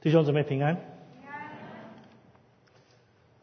[0.00, 0.76] 弟兄姊妹平安。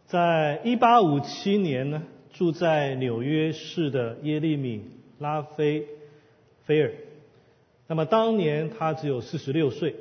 [0.06, 4.90] 在一八五七年呢，住在纽约市的耶利米
[5.20, 5.86] 拉菲
[6.64, 6.94] 菲尔，
[7.88, 9.98] 那么当年他只有四十六岁。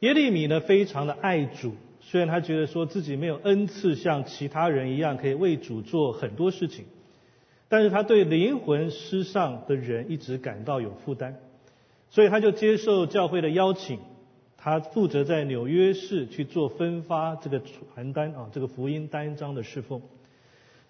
[0.00, 6.84] 耶利米呢，非常的爱主，虽然他觉得说自己没有恩赐像其他人一样可以为主做很多事情，
[7.68, 11.36] 但是他对灵魂失丧的人一直感到有负担，
[12.08, 14.00] 所以他就接受教会的邀请。
[14.62, 20.02] 他负责在纽约市去做分发这个传单啊，这个福音单张的侍奉。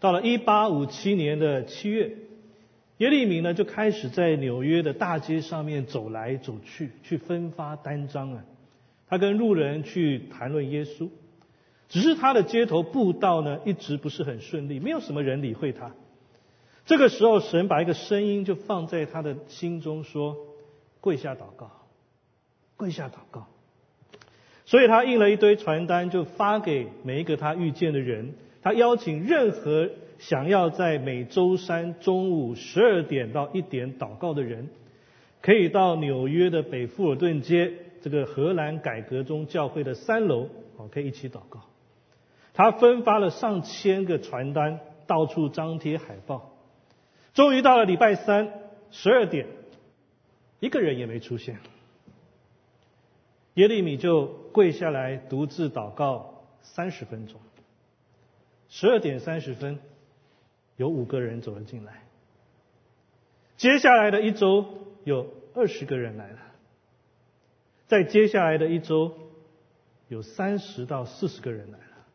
[0.00, 2.16] 到了1857年的七月，
[2.98, 8.44] 耶利米呢就开始在纽约的大街上面走来走去，去分发单张啊。
[9.06, 11.08] 他跟路人去谈论耶稣，
[11.88, 15.92] 只是他的街头布道呢一直不是很顺利，没有什么人理会他。
[16.86, 20.36] 这个时候，神把一个声音就放在他的心中，说
[21.00, 21.70] ：“跪下祷告，
[22.76, 23.46] 跪下祷告。”
[24.70, 28.34] 所以他印了一堆传单，就发给每一个他遇见的人。
[28.62, 34.68] 他邀请任何想要在每周三中午十二点到一点祷告的人，
[35.42, 41.62] 可以到纽约的北富尔顿街这个荷兰改革中教会的三楼，哦，可以一起祷告。
[42.54, 46.52] 他分发了上千个传单，到处张贴海报。
[47.34, 48.52] 终于到了礼拜三
[48.92, 49.48] 十二点，
[50.60, 51.58] 一个人也没出现。
[53.60, 57.38] 耶利米就跪下来独自祷告三十分钟。
[58.70, 59.78] 十二点三十分，
[60.78, 62.04] 有五个人走了进来。
[63.58, 64.64] 接下来的一周，
[65.04, 66.38] 有二十个人来了。
[67.86, 69.12] 在接下来的一周，
[70.08, 72.06] 有三十到四十个人来了。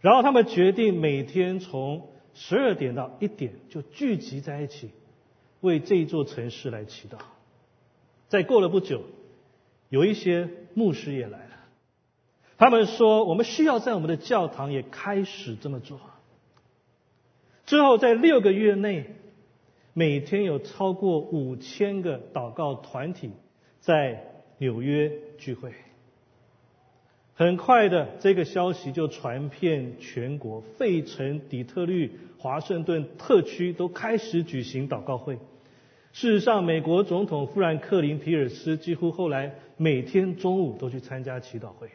[0.00, 4.92] 然后他们决定每天从十二点到一点就聚集在一起，
[5.62, 7.18] 为这座城市来祈祷。
[8.28, 9.02] 在过了不久。
[9.94, 11.50] 有一些牧师也来了，
[12.58, 16.00] 他们说我们需要在我们的教堂也开始这么做。
[17.64, 19.14] 之后在六个月内，
[19.92, 23.30] 每天有超过五千个祷告团体
[23.78, 25.72] 在纽约聚会。
[27.34, 35.38] 很快的，这个消息就传遍全国，费城、底特律、华盛顿特区都开始举行祷告会。
[36.14, 41.88] 事实上，美国总统富兰克林·皮尔斯几乎后来每天中午都去参加祈祷会。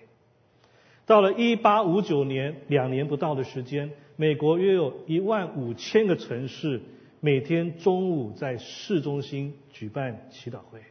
[1.05, 6.81] 到了1859年，两年不到的时间，美国约有一万五千个城市
[7.21, 10.81] 每天中午在市中心举办祈祷会，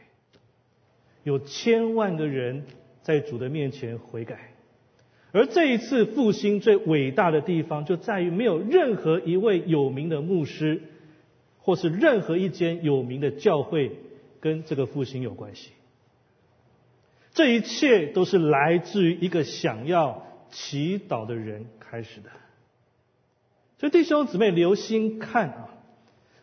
[1.23, 2.65] 有千万个人
[3.03, 4.53] 在主的面前悔改。
[5.31, 10.81] 而这一次复兴最伟大的地方，就在于没有任何一位有名的牧师。
[11.69, 13.91] 或是任何一间有名的教会
[14.39, 15.69] 跟这个复兴有关系，
[17.31, 22.31] 这一切都是来自于一个想要祈祷的人开始的。
[23.77, 25.69] 所以弟兄姊妹留心看啊，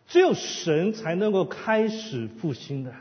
[0.07, 2.93] 只有神才能够开始复兴的。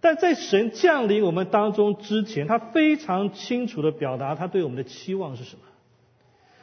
[0.00, 5.62] 但在神降临我们当中之前，他非常清楚的表达他对我们的期望是什么。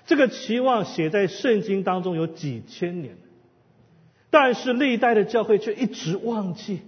[0.05, 3.15] 这个期望写在圣经当中有几千年。
[4.29, 6.81] 但是历代的教会却一直忘记，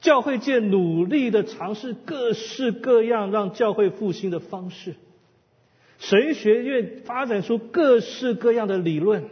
[0.00, 4.94] 教会界努力的尝试各式各样让教会复兴的方式，
[5.98, 9.24] 神学院发展出各式各样的理论，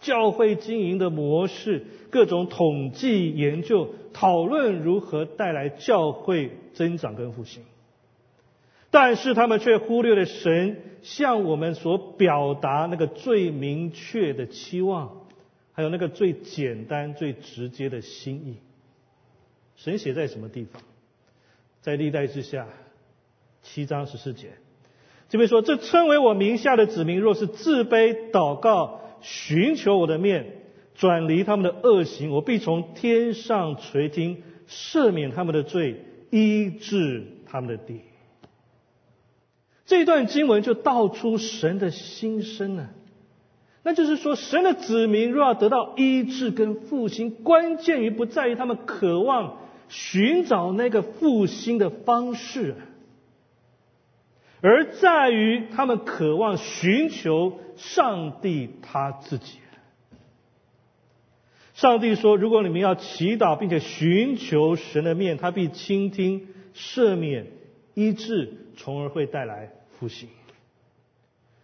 [0.00, 7.62] 教会经营的模式，各种统计研究讨论如何带来教会增长跟复兴，
[8.90, 15.19] 但是他们却忽略了神向我们所表达那个最明确的期望。
[15.80, 18.56] 还有那个最简单、最直接的心意，
[19.76, 20.82] 神写在什么地方？
[21.80, 22.66] 在历代之下
[23.62, 24.50] 七章十四节，
[25.30, 30.64] 这边说：这称为我名下的子民，若是自卑祷告，寻求我的面，
[30.94, 38.02] 转离他们的恶行，我必从天上垂听，赦免他们的罪，医治他们的地。
[39.86, 42.90] 这段经文就道出神的心声呢。
[43.82, 49.56] 那就是说，神的子民若要得到医治跟复兴，关键于不在于他们渴望
[49.88, 52.74] 寻找那个复兴的方式，
[54.60, 59.58] 而在于他们渴望寻求上帝他自己。
[61.72, 67.46] 上帝说：“如果你们要祈祷，并且寻求神的面，他必倾听、赦免、
[67.94, 70.28] 医治，从而会带来复兴。”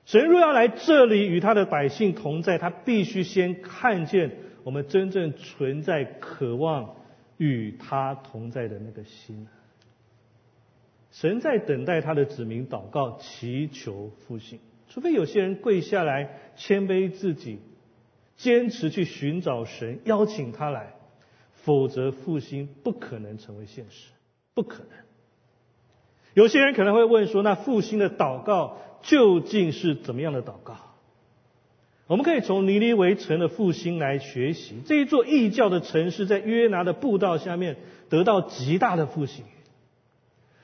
[0.07, 4.31] 神若要来这里与他的百姓同在，他必须先看见
[4.63, 6.95] 我们真正存在、渴望
[7.39, 9.49] 与他同在的那个心。
[11.11, 14.61] 神在等待他的子民祷告，祈求复兴。
[14.89, 17.59] 除非有些人跪下来谦卑自己，
[18.37, 20.95] 坚持去寻找神，邀请他来，
[21.51, 24.13] 否则复兴不可能成为现实，
[24.55, 24.91] 不可能。
[26.37, 30.75] 有些人可能会问说：那复兴的祷告究竟是怎么样的祷告？
[32.09, 34.83] 我们可以从尼尼微城的复兴来学习。
[34.85, 37.77] 这一座异教的城市，在约拿的布道下面
[38.11, 39.47] 得到极大的复兴。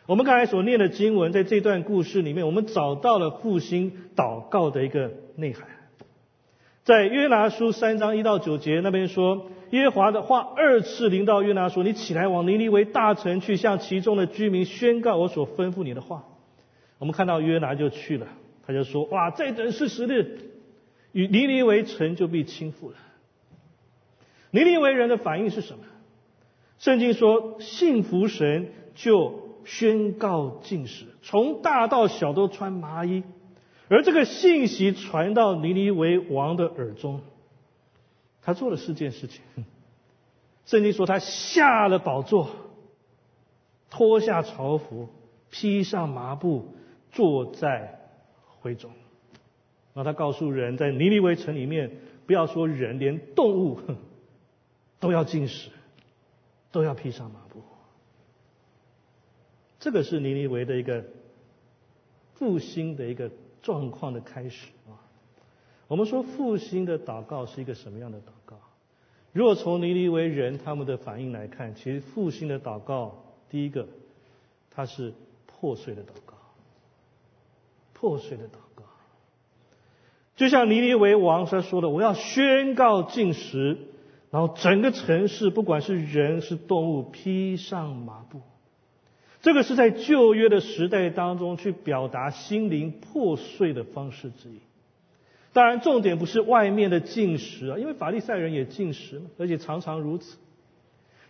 [0.04, 5.66] 我们刚才所念的经文，在这段故事里面，我们找到了复兴祷告的一个内涵。
[6.84, 16.24] 在约拿书三章一到九节那边说，耶和华的话二次临到约拿说：“你起来往尼尼微大城去，向其中的居民宣告我所吩咐你的话。”
[16.98, 18.26] 我们看到约拿就去了，
[18.66, 20.50] 他就说：“哇，再等四十日。”
[21.12, 22.96] 与尼尼为城就被倾覆了。
[24.50, 25.84] 尼尼为人的反应是什么？
[26.78, 33.22] 圣经说，信服神就宣告禁食，从大到小都穿麻衣。
[33.88, 37.20] 而这个信息传到尼尼为王的耳中，
[38.42, 39.40] 他做了四件事情。
[40.66, 42.50] 圣经说，他下了宝座，
[43.90, 45.08] 脱下朝服，
[45.50, 46.74] 披上麻布，
[47.10, 48.00] 坐在
[48.60, 48.90] 灰中。
[49.94, 51.90] 然后他告诉人在尼尼微城里面，
[52.26, 53.80] 不要说人，连动物
[55.00, 55.70] 都要进食，
[56.70, 57.60] 都要披上麻布。
[59.80, 61.04] 这个是尼尼微的一个
[62.34, 63.28] 复兴的一个
[63.60, 65.01] 状况的开始啊。
[65.92, 68.56] 我们说复兴的祷告是一个什么样的祷告？
[69.34, 73.14] 如果从尼尼微人他们的反应来看，其实复兴的祷告，
[73.50, 73.86] 第一个，
[74.70, 75.12] 它是
[75.44, 76.32] 破碎的祷告，
[77.92, 78.84] 破碎的祷告。
[80.34, 83.76] 就像尼尼微王他说的：“我要宣告禁食，
[84.30, 88.40] 然后整个城市，不管是人是动物，披上麻布。”
[89.42, 94.58] 这个是在旧约的时代当中去表达心灵破碎的方式之一。
[95.52, 100.38] 当然，重点不是外面的进食啊，因为法利赛人也进食，而且常常如此。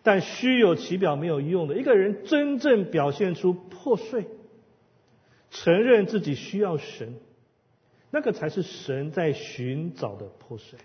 [0.05, 4.27] 但虚有其表没有用的，一个人真正表现出破碎，
[5.51, 7.15] 承认自己需要神。
[8.11, 10.79] 那个才是神在寻找的破碎。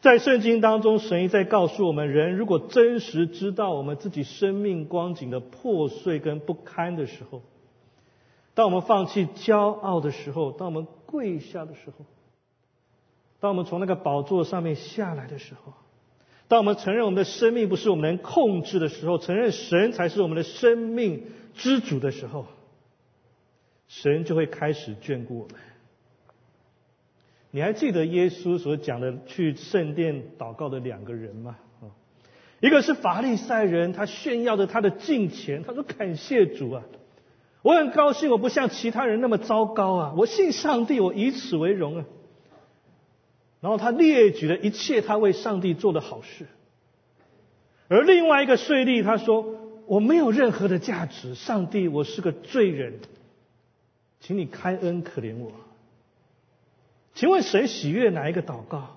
[0.00, 7.42] 在圣经当中，神一再告诉我们：人如果真实知道我们自己生命光景的破碎跟不堪的时候，
[8.54, 12.04] 当我们放弃骄傲的时候，当我们跪下的时候，
[13.40, 15.72] 当我们从那个宝座上面下来的时候，
[16.48, 21.24] 当我们承认我们的生命不是我们能控制的时候，承认神才是我们的生命
[21.54, 22.46] 之主的时候，
[23.88, 25.56] 神就会开始眷顾我们。
[27.52, 31.56] 你还记得耶稣所讲的去圣殿祷告的两个人吗？
[31.80, 31.88] 啊，
[32.60, 36.82] 一个是法利赛人，他炫耀着他的敬虔，他说感谢主啊，
[37.66, 42.04] 我很高兴，我不像其他人那么糟糕啊，我信上帝，我以此为荣啊。
[43.60, 46.46] 然后他列举了一切他为上帝做的好事。
[47.88, 53.00] 而另外一个税吏他说我没有任何的价值，上帝，我是个罪人，
[54.20, 55.50] 请你开恩可怜我。
[57.14, 58.96] 请问神喜悦哪一个祷告？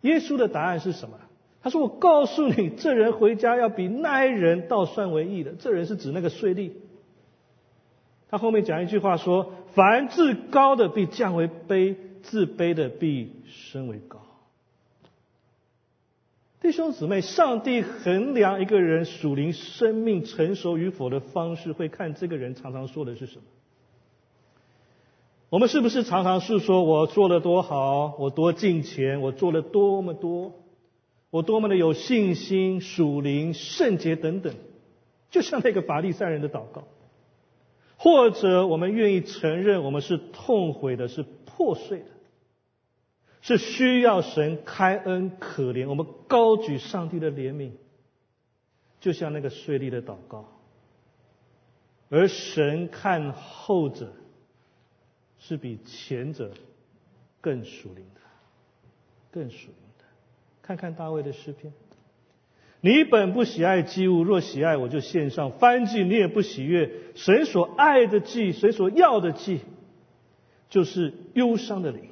[0.00, 1.20] 耶稣的答案是什么？
[1.62, 5.52] 他说：“我告诉你，这人回家要比那人倒算为义的。
[5.52, 6.72] 这人是指那个税吏。
[8.30, 14.20] 他后面讲一句话说：凡自高的必降为卑，自卑的必升为高。
[16.60, 23.42] 弟兄姊妹，上帝衡量一个人属灵生命成熟与否的方式，会看这个人常常说的是什么。”
[25.50, 30.52] 我们是不是常常是说我做了多好，我多敬虔，我做了多么多，
[31.30, 34.54] 我多么的有信心、属灵、圣洁等等，
[35.30, 36.84] 就像那个法利赛人的祷告，
[37.98, 42.06] 或者我们愿意承认我们是痛悔的、是破碎的，
[43.42, 47.72] 是需要神开恩可怜，我们高举上帝的怜悯，
[49.00, 50.46] 就像那个税吏的祷告，
[52.08, 54.14] 而神看后者。
[55.40, 56.52] 是比前者
[57.40, 58.20] 更属灵的，
[59.30, 60.04] 更属灵的。
[60.60, 61.72] 看看大卫的诗篇，
[62.80, 66.04] 你本不喜爱祭物，若喜爱，我就献上翻祭。
[66.04, 69.60] 你也不喜悦神所爱的祭，谁所要的祭，
[70.70, 72.08] 就是忧伤的灵。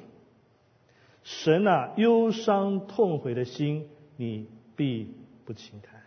[1.23, 5.13] 神啊，忧伤痛悔的心，你必
[5.45, 6.01] 不轻看。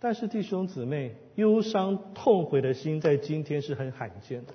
[0.00, 4.54] 但是弟兄姊妹，忧伤痛悔的心，在今天是很罕见的。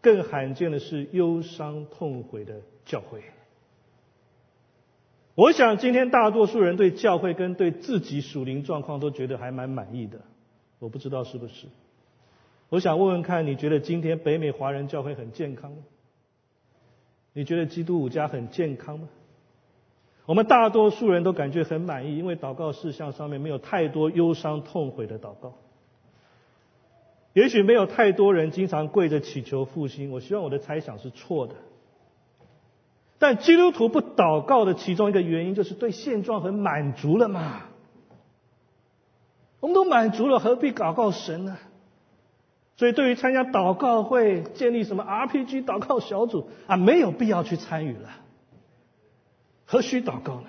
[0.00, 3.22] 更罕见的是忧伤痛悔的教会。
[5.40, 10.20] 我想今天大多数人对教会跟对自己属灵状况都觉得还蛮满意的，
[10.78, 11.66] 我不知道是不是。
[12.68, 15.78] 我想问问看，你觉得今天北美华人教会很健康吗？
[17.32, 19.08] 你觉得基督五家很健康吗？
[20.26, 25.54] 我们大多数人都感觉很满意，因为祷告事项上面没有太多忧伤痛悔的祷告。
[27.32, 31.54] 也许没有太多人经常跪着祈求复兴，我希望我的猜想是错的。
[33.20, 37.60] 但基督徒不祷告的其中一个原因，就是对现状很满足了嘛。
[39.60, 41.58] 我们都满足了，何必祷告神呢？
[42.78, 48.08] 所以，对于参加祷告会、建立什么 RPG 祷告小组啊，没有必要去参与了。
[49.66, 50.46] 何须祷告呢？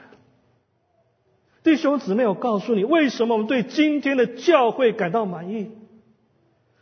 [1.63, 5.71] 弟兄姊妹，我告诉你，为什么我们对今天的教会感到满意？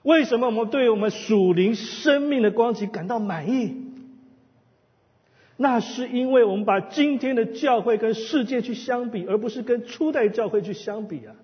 [0.03, 3.88] 为什么我们对我们属灵生命的光景感到满意？
[5.62, 11.36] 那是因为我们把今天的教会跟世界去相比，而不是跟初代教会去相比啊。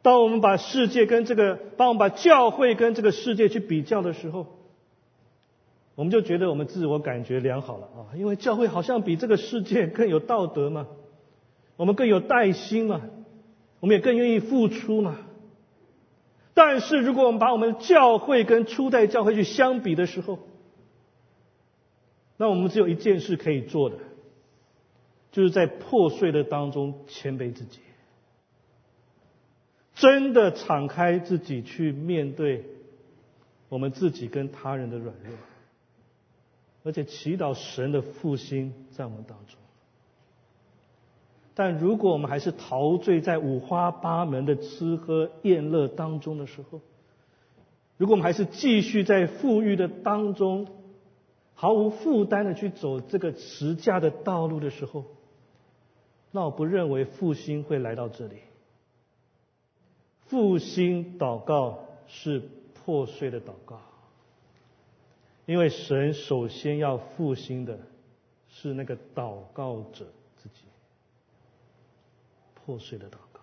[0.00, 4.46] 当我们把世界跟这个，当我们把教会跟这个世界去比较的时候，
[5.96, 10.86] 我们就觉得我们自我感觉良好了啊，因为教会好像比这个世界更有道德嘛，
[11.76, 13.00] 我们更有耐心嘛，
[13.80, 15.16] 我们也更愿意付出嘛。
[16.54, 20.38] 但是如果我们把我们的教会跟初代教会去相比的时候，
[22.40, 23.98] 那我们只有一件事可以做的，
[25.30, 27.80] 就是在破碎的当中谦卑自己，
[29.94, 32.64] 真的敞开自己去面对
[33.68, 35.36] 我们自己跟他人的软弱，
[36.82, 39.58] 而且祈祷神的复兴在我们当中。
[41.52, 46.80] 但如果我们还是陶醉在五花八门的吃喝宴乐当中的时候，
[47.98, 50.66] 如果我们还是继续在富裕的当中，
[51.60, 55.04] 毫无负担的去走这个持家的道路的时候，
[56.30, 58.38] 那我不认为复兴会来到这里。
[60.24, 62.40] 复兴祷告是
[62.72, 63.78] 破碎的祷告，
[65.44, 67.78] 因为神首先要复兴的
[68.48, 70.06] 是那个祷告者
[70.38, 70.62] 自己。
[72.54, 73.42] 破碎的祷告。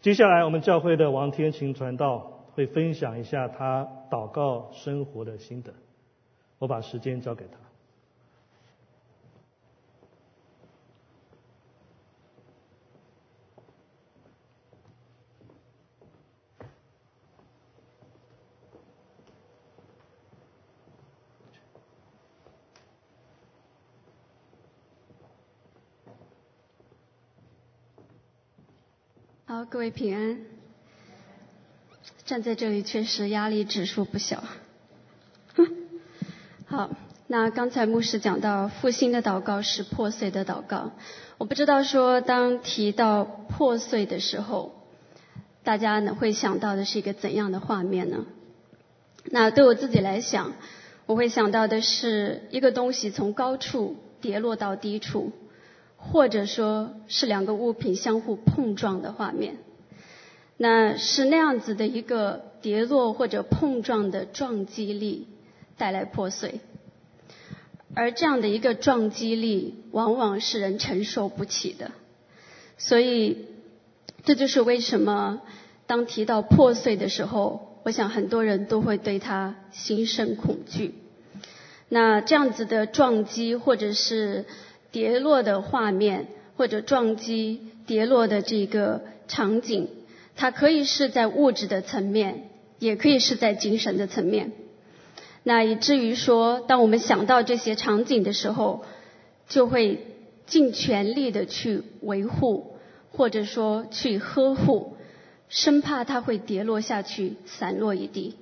[0.00, 5.74] 接下来，我们教会的王天晴传道会分享一下他祷告生活的心得。
[6.58, 7.58] 我把时间交给他。
[29.48, 30.40] 好，各位平安。
[32.24, 34.42] 站在这里确实压力指数不小。
[36.76, 36.90] 好，
[37.26, 40.90] 那刚才牧师讲到复兴的祷告是破碎的祷告。
[41.38, 44.72] 我不知道说当提到破碎的时候，
[45.64, 48.26] 大家呢会想到的是一个怎样的画面呢？
[49.24, 50.52] 那对我自己来讲，
[51.06, 55.32] 我会想到的是一个东西从高处跌落到低处，
[55.96, 59.56] 或者说是两个物品相互碰撞的画面。
[60.58, 65.28] 那是那样子的一个跌落或者碰撞的撞击力。
[65.76, 66.60] 带来破碎，
[67.94, 71.92] 而这样的一个撞击力，往往是人承受不起的。
[72.78, 73.46] 所以，
[74.24, 75.42] 这就是为什么
[75.86, 80.94] 当提到破碎的时候，我想很多人都会对它心生恐惧。
[81.88, 84.44] 那这样子的撞击，或者是
[84.90, 89.88] 跌落的画面，或者撞击跌落的这个场景，
[90.34, 94.52] 它可以是在物质的层面，也可以是在精神的层面。
[95.48, 98.84] 那以至于说，当我们想到这些场景的时候，
[99.46, 100.04] 就会
[100.44, 102.74] 尽全力的去维护，
[103.12, 104.96] 或者说去呵护，
[105.48, 108.34] 生怕它会跌落下去，散落一地，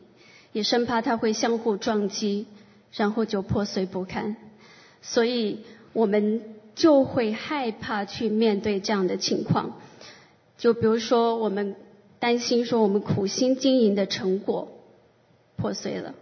[0.52, 2.46] 也生怕它会相互撞击，
[2.94, 4.36] 然后就破碎不堪。
[5.02, 5.58] 所以
[5.92, 6.42] 我们
[6.74, 9.78] 就会害怕去面对这样的情况。
[10.56, 11.76] 就比如说，我们
[12.18, 14.68] 担心说，我们苦心经营的成果
[15.56, 16.14] 破碎了。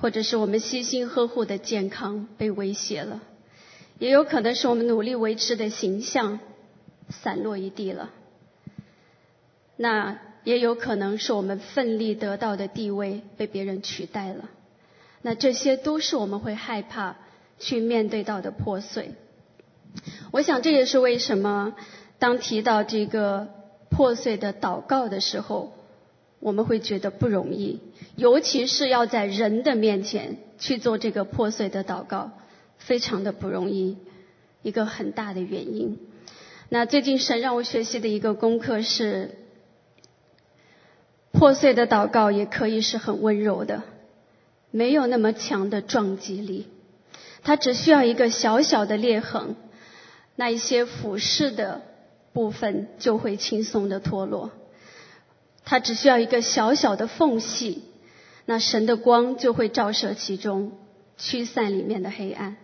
[0.00, 3.20] 或者是我们悉心呵护的健康被威胁了，
[3.98, 6.40] 也有可能是我们努力维持的形象
[7.10, 8.10] 散落一地了。
[9.76, 14.48] 那也有可能是我们奋力得到的地位被别人取代了。
[15.20, 17.16] 那这些都是我们会害怕
[17.58, 19.12] 去面对到的破碎。
[20.30, 21.74] 我想这也是为什么
[22.18, 23.48] 当提到这个
[23.90, 25.74] 破碎的祷告的时候。
[26.40, 27.80] 我们会觉得不容易，
[28.16, 32.32] 尤其是要在人的面前去做这个破碎的祷告，
[32.78, 33.96] 非常的不容易。
[34.62, 35.98] 一个很大的原因。
[36.68, 39.36] 那最近神让我学习的一个功课是，
[41.32, 43.82] 破碎的祷告也可以是很温柔的，
[44.70, 46.66] 没有那么强的撞击力，
[47.42, 49.56] 它只需要一个小小的裂痕，
[50.36, 51.80] 那一些俯视的
[52.34, 54.50] 部分就会轻松的脱落。
[55.70, 57.84] 它只需要一个小小的缝隙，
[58.44, 60.72] 那神的光就会照射其中，
[61.16, 62.56] 驱散里面的黑暗。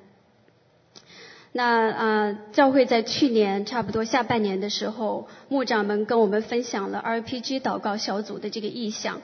[1.52, 9.22] 那啊，教会在去年差不多下半年的时候，牧长们跟我们分享了 RPG 祷告小组的这个意向。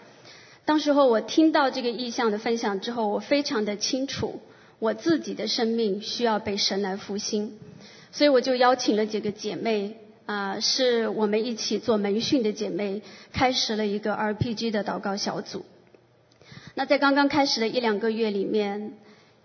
[0.64, 4.40] 当时候我听到这个意向的分享之后，我非常的清楚，
[4.78, 7.58] 我自己的生命需要被神来复兴，
[8.12, 9.96] 所以我就邀请了几个姐妹。
[10.26, 13.02] 啊，是我们一起做门训的姐妹
[13.32, 15.64] 开始了一个 RPG 的祷告小组。
[16.74, 18.94] 那在刚刚开始的一两个月里面，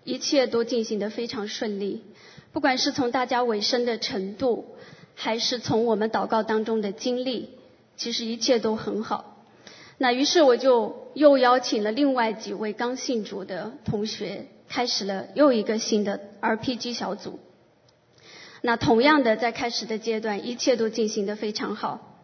[0.04, 2.04] 一切都进行的非常顺利。
[2.52, 4.76] 不管是从大家委身的程度，
[5.14, 7.50] 还是从我们祷告当中的经历，
[7.96, 9.36] 其实一切都很好。
[9.98, 17.40] 那于是我就又邀请了另外几位刚信主的同学，开始了又一个新的 RPG 小组。
[18.60, 22.22] 那同样的，在开始的阶段，一切都进行的非常好。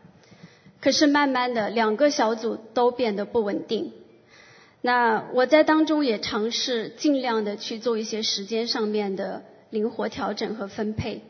[0.80, 3.92] 可是慢慢的，两个小组都变得不稳定。
[4.82, 11.22] 那我在当中也尝试尽量的去做一些时间上面的灵活调整和分配。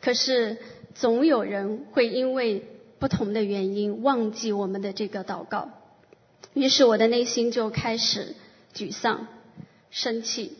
[0.00, 0.56] 可是
[0.94, 2.64] 总有人会因为
[2.98, 5.70] 不同的原因忘记我们的这个祷告，
[6.54, 8.34] 于是我的内心就开始
[8.74, 9.28] 沮丧、
[9.90, 10.56] 生气、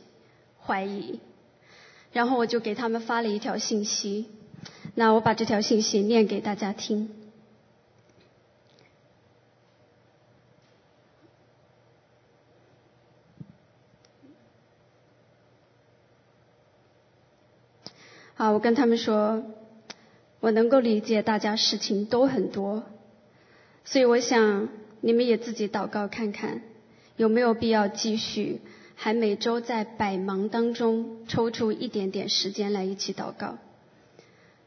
[0.64, 1.18] 怀疑。
[2.16, 4.30] 然后我就给他们发了一条信息，
[4.94, 7.10] 那我把这条信息念给大家听。
[18.32, 19.42] 好，我跟他们说，
[20.40, 22.84] 我能够理解大家事情都很多，
[23.84, 24.70] 所以我想
[25.02, 26.62] 你们也自己祷告看看，
[27.18, 28.62] 有没有必要继续。
[28.98, 33.58] 还每周在百忙当中抽出一点点时间来一起祷告。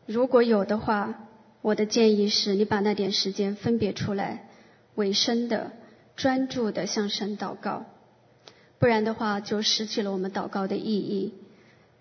[0.06, 1.26] 如果有的话，
[1.62, 4.48] 我的建议是你把那点时间分别出来，
[4.96, 5.72] 委身的、
[6.16, 7.86] 专注的向神祷告。
[8.78, 11.34] 不然的话，就失去了我们祷告的意义。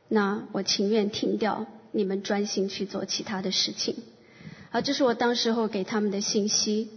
[0.08, 3.96] 那我情愿停掉，你们专心去做其他的事情。
[4.70, 6.90] 好，这是我当时候给他们的信息。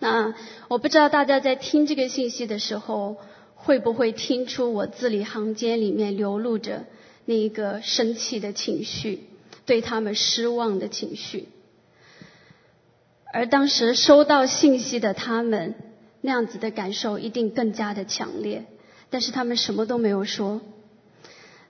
[0.00, 0.34] 那
[0.66, 3.16] 我不知道大家在听这个信息的时候。
[3.60, 6.84] 会不会听出我字里行间里面流露着
[7.26, 9.24] 那一个生气的情绪，
[9.66, 11.48] 对他们失望的情绪？
[13.30, 15.74] 而当时收到信息的他们，
[16.22, 18.64] 那样子的感受一定更加的强烈，
[19.10, 20.62] 但是他们什么都没有说。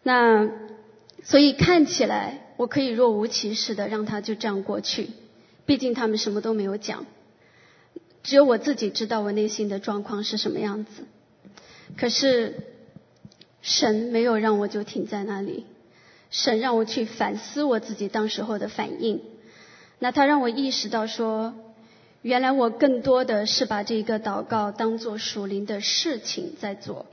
[0.04, 0.48] 那
[1.24, 5.10] 所以看起来我可以若无其事的让他就这样过去，
[5.66, 7.06] 毕竟他们什么都没有讲，
[8.22, 11.02] 只有我自己知道我内心的状况是什么样子。
[11.96, 12.54] 可是，
[13.60, 15.66] 神没有让我就停在那里，
[16.30, 19.20] 神让我去反思我自己当时候的反应。
[19.98, 21.54] 那他让我意识到说，
[22.22, 27.06] 原来我更多的是把这个祷告当做属灵的事情在做。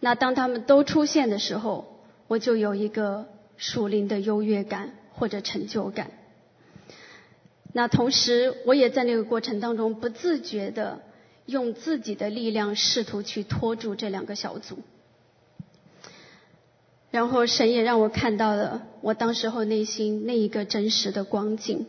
[0.00, 6.10] 那当他们都出现的时候，我就有一个属灵的优越感或者成就感。
[7.72, 11.00] 那同时，我也在那个过程当中不自觉的。
[11.46, 14.78] 用自己的力量试图去拖住这两个小组，
[17.10, 21.86] 然后神也让我看到了我当时候内心那一个真实的光景，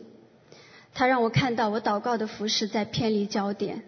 [0.94, 3.82] 他让我看到我祷告的服饰在偏离焦点，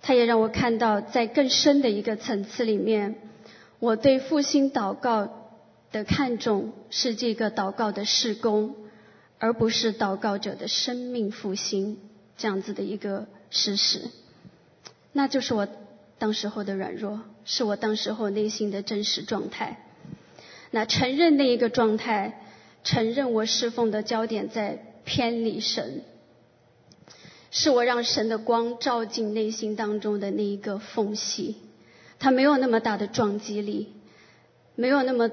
[0.00, 3.16] 他也让我看到在更深的一个层次里面，
[3.80, 5.28] 我对复兴祷告
[5.90, 8.76] 的看重是这个祷告的事工，
[9.40, 11.98] 而不是祷告者的生命复兴
[12.36, 14.10] 这样子的一个事实。
[15.12, 15.68] 那就是我
[16.18, 19.84] 当时候的软弱，是我当时候内心的真实状态。
[20.70, 22.44] 那承认那一个状态，
[22.84, 26.02] 承认我侍奉的焦点在偏离神，
[27.50, 31.56] 是我让神的光照进内心当中的那一个缝隙。
[32.20, 33.92] 它没有那么大的撞击力，
[34.76, 35.28] 没有那么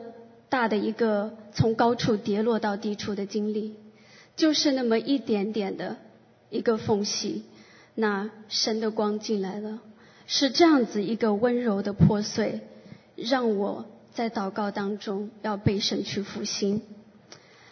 [0.50, 3.76] 大的一个从高处跌落到低处的经历，
[4.36, 5.98] 就是那么一点点的
[6.50, 7.44] 一个缝隙。
[8.00, 9.80] 那神的光进来了，
[10.28, 12.62] 是这样子一个温柔的破碎，
[13.16, 16.84] 让我在祷告当中要被神去复兴。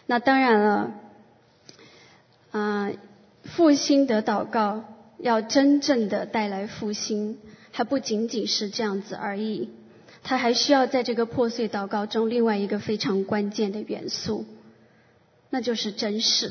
[0.06, 0.94] 那当然了，
[2.50, 2.90] 啊，
[3.44, 4.82] 复兴的祷告
[5.18, 7.38] 要真正的带来复兴，
[7.70, 9.70] 还不仅仅是这样子而已。
[10.24, 14.44] 他还需要在这个破碎祷告中另外一个非常关键的元素，
[15.50, 16.50] 那就是真实。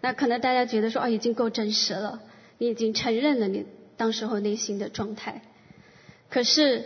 [0.00, 2.20] 那可能大家觉得说，哦，已经够真实了，
[2.58, 3.66] 你已经承认了你
[3.96, 5.42] 当时候内心的状态。
[6.28, 6.84] 可是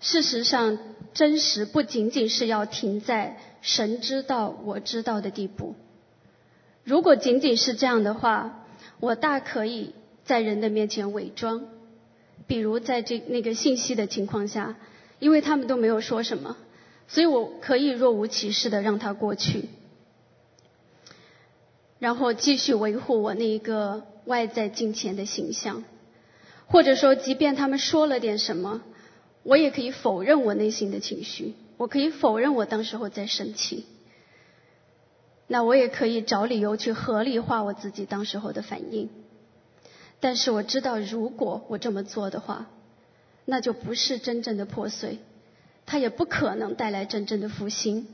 [0.00, 0.78] 事实上，
[1.12, 5.74] 真实不仅仅是要停在神知道、我知道的地步。
[6.84, 8.64] 如果仅仅是这样的话，
[9.00, 9.94] 我大可以
[10.24, 11.66] 在人的面前伪装，
[12.46, 14.76] 比如在这那个信息的情况下，
[15.18, 16.56] 因为他们都没有说什么，
[17.06, 19.68] 所以我可以若无其事的让他过去。
[22.00, 25.84] 然后继续维护我那一个外在金钱的形象，
[26.66, 28.80] 或者说，即便他们说了点什么，
[29.42, 33.84] 我也可以否认我内心的情绪，我可以否认我当时候在生气。
[35.46, 39.10] 那我也可以找理由去合理化我自己当时候的反应。
[40.20, 42.70] 但是我知道，如果我这么做的话，
[43.44, 45.18] 那就不是真正的破碎，
[45.84, 48.06] 它也不可能带来真正的复兴。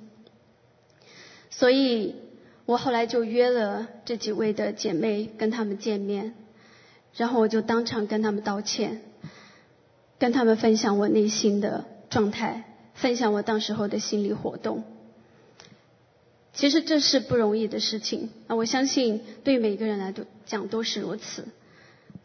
[1.50, 2.16] 所以。
[2.66, 6.34] 我后来就约了这几位的姐妹跟他们见面，
[7.14, 9.02] 然后我就当场跟他们道歉，
[10.18, 14.82] 跟他们分享我内心的状态，分享我当时候的心理活动。
[16.52, 20.12] 其实这是不容易的事情啊，我相信对每个人来
[20.44, 21.44] 讲都是如此，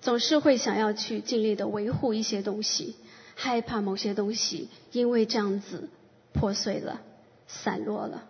[0.01, 2.95] 总是会想要去尽力的维护一些东西，
[3.35, 5.89] 害怕某些东西因为这样子
[6.33, 7.01] 破碎了、
[7.45, 8.23] 散落了。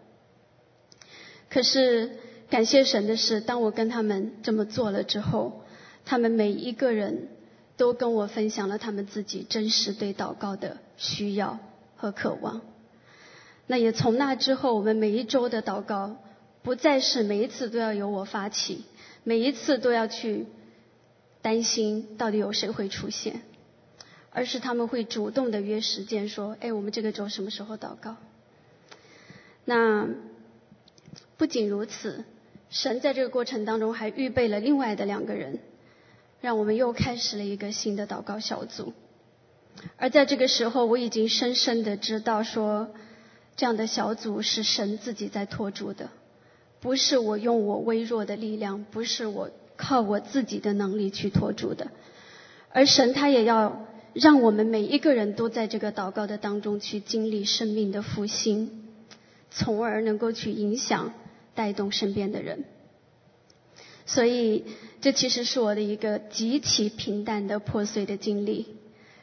[1.54, 2.12] 可是
[2.50, 5.66] 感谢神的是，当我跟他们这么做了之后，
[6.06, 7.28] 他们每一个人
[7.76, 11.60] 都跟我分享了他们自己真实对祷告的需要
[11.98, 12.62] 和渴望。
[13.68, 16.16] 那也从那之后，我们每一周的祷告
[16.64, 18.86] 不再是每一次都要由我发起，
[19.26, 20.46] 每一次都要去
[21.42, 23.42] 担心到底有谁会出现，
[24.30, 28.16] 而是他们会主动的约时间说：“哎，我们这个周什么时候祷告？”
[29.66, 30.08] 那。
[31.42, 32.24] 不仅如此，
[32.70, 35.58] 神在这个过程当中还预备了另外的两个人，
[36.40, 38.94] 让我们又开始了一个新的祷告小组。
[39.98, 42.92] 而在这个时候，我已经深深的知道，说
[43.56, 46.12] 这样的小组是神自己在托住的，
[46.80, 51.88] 不是我用我微弱的力量，不是我靠我自己的能力去托住的，
[52.70, 58.84] 而神他也要让我们每一个人都在这个祷告的当中去经历生命的复兴，
[59.50, 61.12] 从而能够去影响。
[61.54, 62.64] 带动身边的人，
[64.06, 64.66] 所以
[65.02, 68.76] 这其实是我的一个极其平淡的破碎的经历，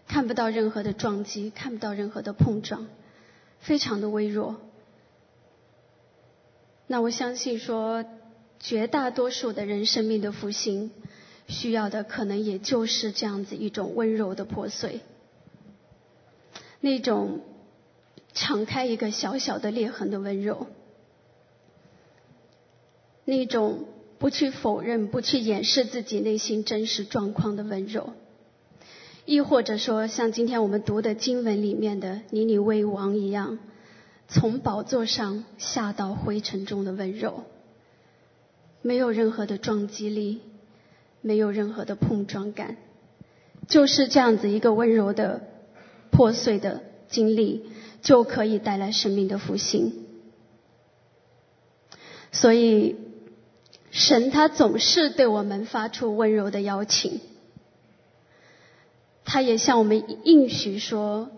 [0.06, 2.86] 看不到任何的撞击，看不到任何的碰撞，
[3.60, 4.56] 非常的微弱。
[6.86, 8.04] 那我相信说，
[8.58, 10.90] 绝大多数的人生命的复兴，
[11.46, 15.00] 需要的可能也就是这样子一种温柔的破碎，
[16.80, 17.40] 那种
[18.32, 20.66] 敞开一个小小的裂痕的温柔。
[23.30, 23.84] 那种
[24.18, 28.14] 不去否认、不去掩饰自己内心真实状况的温柔，
[29.26, 33.58] 亦或者说像今天我们读的经文里面的尼尼微王一样，
[34.28, 37.42] 从宝座上下到灰尘中的温柔，
[38.80, 40.40] 没有任何的撞击力，
[41.20, 42.78] 没有任何的碰撞感，
[43.68, 45.42] 就是这样子一个温柔的
[46.10, 47.66] 破碎的经历，
[48.00, 49.92] 就可以带来生命的复兴。
[52.32, 52.96] 所以。
[53.98, 57.20] 神他总是对我们发出温柔的邀请，
[59.24, 61.30] 他也向我们应许说，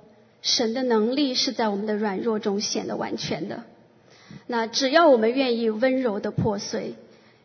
[0.43, 3.65] 神的能力是在我们的软弱中显得完全的。
[4.47, 6.97] 那只要我们愿意温柔的破碎，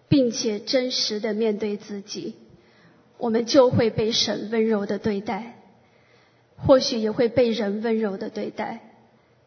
[0.10, 2.34] 并且真实的面对自己，
[3.18, 5.62] 我们就会被神温柔的对待，
[6.58, 8.82] 或许也会被人温柔的对待，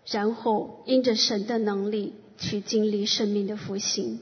[0.06, 4.20] 然后因着神的能力去经历生命的复兴。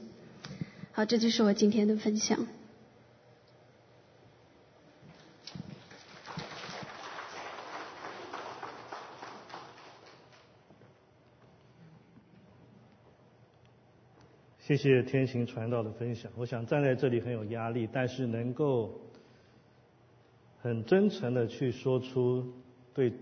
[0.97, 2.47] 好，这就是我今天的分享。
[14.57, 16.31] 谢谢天行传道的分享。
[16.35, 18.99] 我想站在这里很有压力，但是能够
[20.63, 22.51] 很真诚的去说出
[22.95, 23.13] 对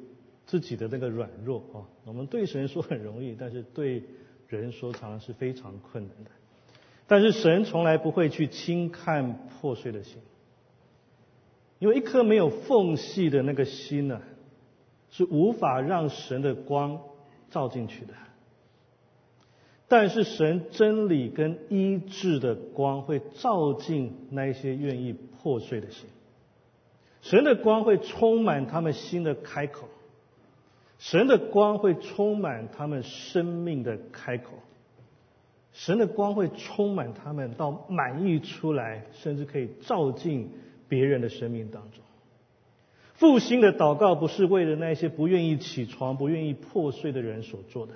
[0.45, 4.01] 自己的那个软弱啊，我们对神说很容易，但是对
[4.47, 6.31] 人说常常是非常困难的。
[7.07, 10.17] 但是神从来不会去轻看破碎的心，
[11.79, 14.21] 因为一颗没有缝隙的那个心呢，
[15.11, 16.99] 是无法让神的光
[17.49, 18.13] 照进去的。
[19.87, 26.09] 但是神真理跟医治的光会照进那些愿意破碎的心，
[27.21, 29.87] 神的光会充满他们心的开口，
[30.97, 34.53] 神的光会充满他们生命的开口，
[35.75, 40.49] 神的光会充满他们到满溢出来，甚至可以照进
[40.87, 42.01] 别人的生命当中。
[43.15, 47.93] 复兴的祷告不是为了那些不愿意起床、不愿意破碎的人所做的。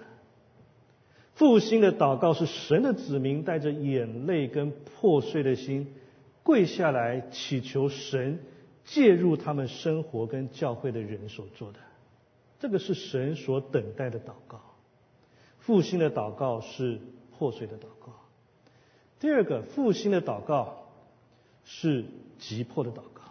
[1.36, 5.88] 复兴的祷告是神的子民带着眼泪跟破碎的心，
[6.44, 8.40] 跪下来祈求神
[8.84, 11.80] 介入他们生活跟教会的人所做的。
[12.60, 14.60] 这个是神所等待的祷告。
[15.60, 17.00] 复兴的祷告是
[17.40, 18.12] 破碎的祷告。
[19.18, 20.90] 第二个，复兴的祷告
[21.64, 22.04] 是
[22.38, 23.24] 急迫的祷告。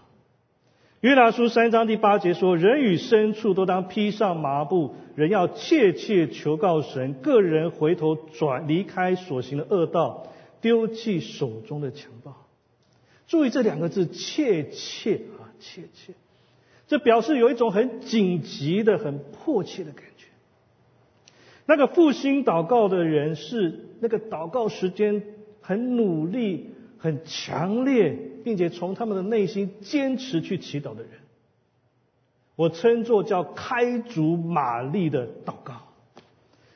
[1.00, 10.26] 约拿书三章第八节说：“人与牲畜都当披上麻布，人要切切求告神，个人回头转离开所行的恶道，
[10.62, 12.34] 丢弃手中的强暴。”
[13.28, 16.14] 注意这两个字“切切”啊，“切切”，
[16.88, 20.26] 这表示有一种很紧急的、很迫切的感觉。
[21.66, 25.22] 那个复兴祷告的人是那个祷告时间
[25.60, 26.74] 很努力。
[27.00, 31.10] 很强烈，并且从他们的内心坚持去祈祷的人，
[32.56, 35.74] 我称作叫开足马力的祷告。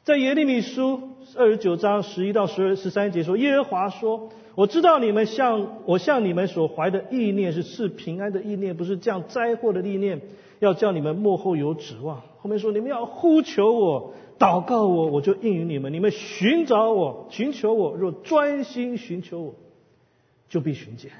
[0.05, 10.21] 在耶利米书二十九章十一到十二十三节说：“耶和华说，我知道你们向我向你们所怀的意念是是平安的意念，不是降灾祸的意念，
[10.65, 15.93] 要叫你们幕后有指望。”后面说：“你们要呼求我，祷告我，我就应允你们。
[15.93, 19.55] 你们寻找我，寻求我，若专心寻求我。”
[20.49, 21.13] 就必寻见，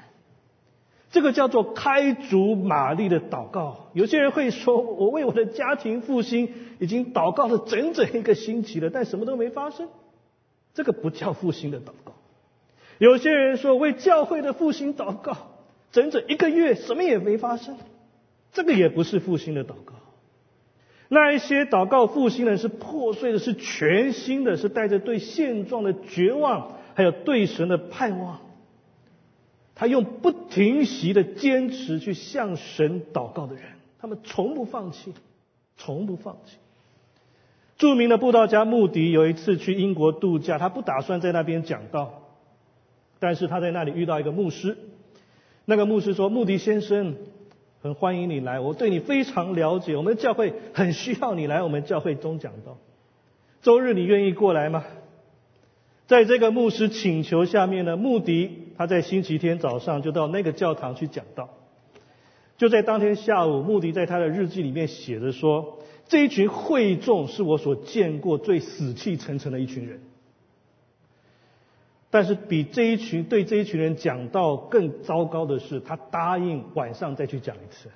[1.09, 3.87] 这个叫做开足马力的祷告。
[3.93, 9.89] 有些人会说：“我为我的家庭复兴已经祷告了整整一个星期了，但什么都没发生。”
[10.75, 12.13] 这个不叫复兴的祷告。
[12.99, 15.35] 有些人说：“为教会的复兴祷告，
[15.91, 17.77] 整整一个月什么也没发生。”
[18.53, 19.95] 这个也不是复兴的祷告。
[21.09, 28.39] 那一些祷告复兴的是破碎的，是全新的，是带着对现状的绝望，还有对神的盼望。
[29.75, 33.63] 他用不停息的坚持去向神祷告的人，
[33.99, 35.13] 他们从不放弃，
[35.77, 36.57] 从不放弃。
[37.77, 42.21] 著名的布道家穆迪有一次去英国度假，他不打算在那边讲道，
[43.19, 44.77] 但是他在那里遇到一个牧师。
[45.65, 47.15] 那个牧师说：“穆迪先生，
[47.83, 52.77] 很欢迎你来，我对你非常了解，我们的教会很需要你来我们教会中讲道。
[53.61, 54.85] 周日你愿意过来吗？”
[56.07, 61.49] 在这个牧师请求下面呢，穆迪他在星期天早上就到那个教堂去讲道。
[62.57, 69.99] 就在当天下午，穆迪在他的日记里面写着说：“这一群会众是我所见过最死气沉沉的一群人。”
[72.13, 77.89] 但是比这一群对这一群人讲到更糟糕的是，他答应晚上再去讲一次。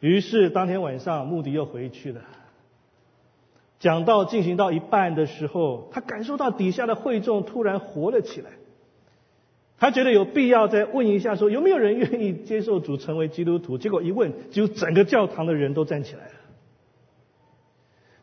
[0.00, 2.20] 于是当天晚上，穆迪又回去了。
[3.78, 8.50] 讲到进行到一半的时候，他感受到底下的会众突然活了起来。
[9.78, 13.78] 他觉得有必要再问一下，说有没有人愿意接受主成为基督徒？
[13.78, 16.32] 结果一问，就整个教堂的人都站起来了。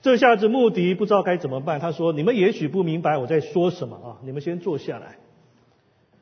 [0.01, 1.79] 这下子穆迪不知道该怎么办。
[1.79, 5.17] 他说：“你们也许不明白我在说什么啊，你们先坐下来。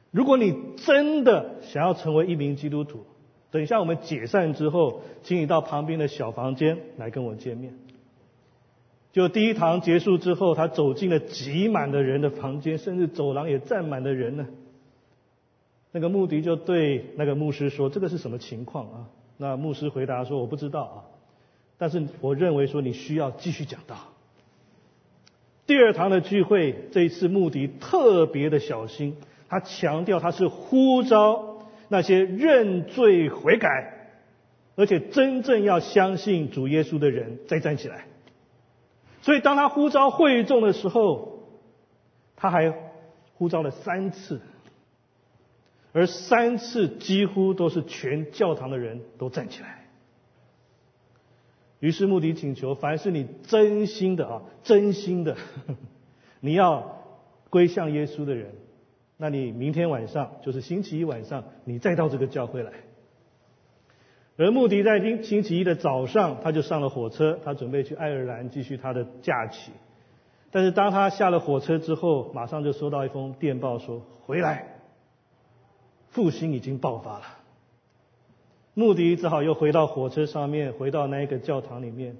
[0.09, 3.05] 如果你真的想要成为一名基督徒，
[3.51, 7.73] 等一下我们解散之后，请你到旁边的小房间来跟我见面。”
[9.13, 14.47] 就第一堂结束之后，他走进了挤满的人的房间，甚至走廊也站满了人呢。
[15.91, 20.97] 那个穆迪就对那个牧师说：“这个是什么情况啊？”那牧师回答说：“我不知道啊，
[21.77, 23.95] 但是我认为说你需要继续讲道。”
[25.67, 29.17] 第二堂的聚会，这一次目的特别的小心，
[29.49, 34.09] 他强调他是呼召那些认罪悔改，
[34.75, 38.05] 而且真正要相信主耶稣的人再站起来。
[39.21, 41.49] 所以，当他呼召会众的时候，
[42.37, 42.73] 他还
[43.33, 44.39] 呼召了三次，
[45.91, 49.86] 而三次几乎都是全教堂的人都站起来。
[51.79, 55.37] 于是，穆迪请求：凡是你真心的啊，真心的，
[56.41, 57.03] 你要
[57.49, 58.55] 归向耶稣的人，
[59.17, 62.71] 那你明天晚上，就是星期一晚上，你再到这个教会来。
[64.37, 69.71] 而穆迪在星星期一的早上，他就上了火车，他准备去爱尔兰继续他的假期。
[70.49, 74.79] 但是当他下了火车之后，马上就收到一封电报说：“回来，
[76.09, 77.25] 复兴已经爆发了。”
[78.77, 82.15] 穆迪只好又回到火车上面，回到那个教堂里面。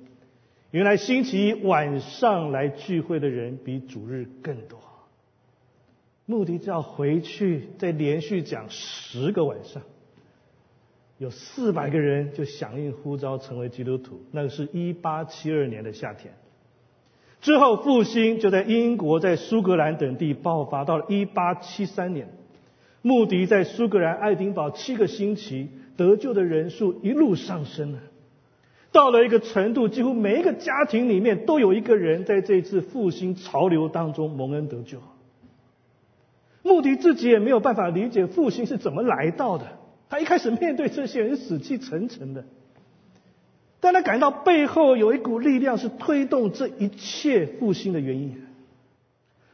[0.72, 4.80] 原来星期一晚上来聚会的人比主日更多。
[6.26, 9.84] 穆迪只要回去再连续讲十个晚上。
[11.20, 14.24] 有四百个人就响应呼召成为基督徒。
[14.32, 16.34] 那个是一八七二年的夏天。
[17.40, 20.84] 之后复兴就在英国、在苏格兰等地爆发。
[20.86, 22.28] 到了一八七三年，
[23.04, 28.00] 穆迪在苏格兰爱丁堡七个星期得救的人数一路上升了，
[28.92, 35.00] 到了一个程度，几乎每一个家庭里面都有一个人在这次复兴潮流当中蒙恩得救。
[36.62, 39.66] 穆迪自己也没有办法理解复兴是怎么来到的，
[40.10, 42.46] 他一开始面对这些人死气沉沉的。
[43.80, 48.44] 但他感到背后有一股力量是推动这一切复兴的原因。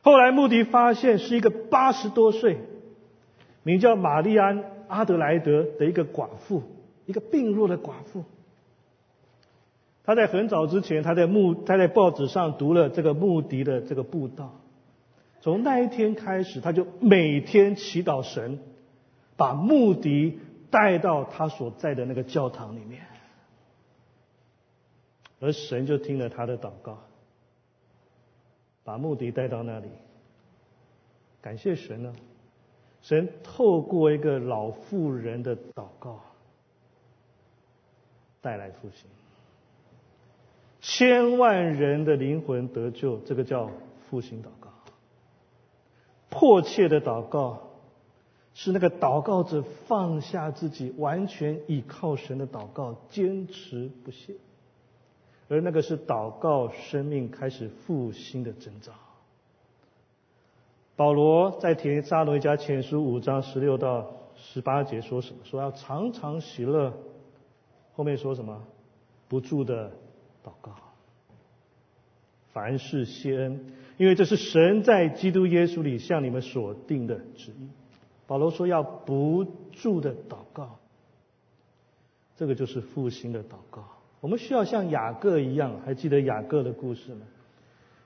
[0.01, 2.57] 后来穆迪发现是一个八十多岁、
[3.63, 4.59] 名叫玛丽安·
[4.93, 6.61] 阿德莱德的一个寡妇，
[7.05, 8.23] 一个病弱的寡妇。
[10.03, 14.59] 他在很早之前，他在目他在报纸上读了这个穆迪的这个布道。
[15.41, 18.59] 从那一天开始，他就每天祈祷神，
[19.35, 23.01] 把穆迪带到他所在的那个教堂里面。
[25.39, 26.99] 而神就听了他的祷告，
[28.83, 29.87] 把穆迪带到那里。
[31.41, 32.13] 感谢神呢，
[33.03, 36.21] 神透过一个老妇人的祷告
[38.41, 39.05] 带来复兴，
[40.81, 43.69] 千万人的灵魂得救，这个叫
[44.09, 44.69] 复兴祷告。
[46.29, 47.61] 迫切的祷告
[48.53, 54.33] 是那个祷告者放下自己，完全倚靠神的祷告，坚持不懈。
[55.49, 58.93] 而那个是祷告生命开始复兴的征兆。
[60.95, 65.39] 保罗在提撒罗尼迦前书五章十六到十八节说什么？
[65.43, 66.93] 说要常常喜乐。
[67.95, 68.63] 后面说什么？
[69.27, 69.89] 不住的
[70.43, 70.75] 祷告，
[72.51, 77.69] 凡事谢恩，因为这是神在基督耶稣里向你们所定的旨意。
[78.27, 80.77] 保罗说要不住的祷告，
[82.35, 83.83] 这个就是复兴的祷告。
[84.21, 87.25] 我们需要像雅各一样，还记得雅各的故事吗？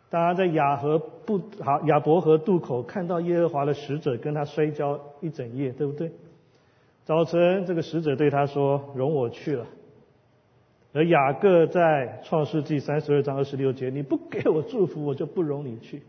[0.10, 6.12] 大家在雅河不好雅伯河渡口看到耶和华的使者跟他摔跤一整夜，对不对？
[7.04, 9.65] 早晨这个使者对他说：“容我去了。”
[10.93, 16.04] 而雅各在创世纪三十二章二十六节：“你不给我祝福，我就不容你去。”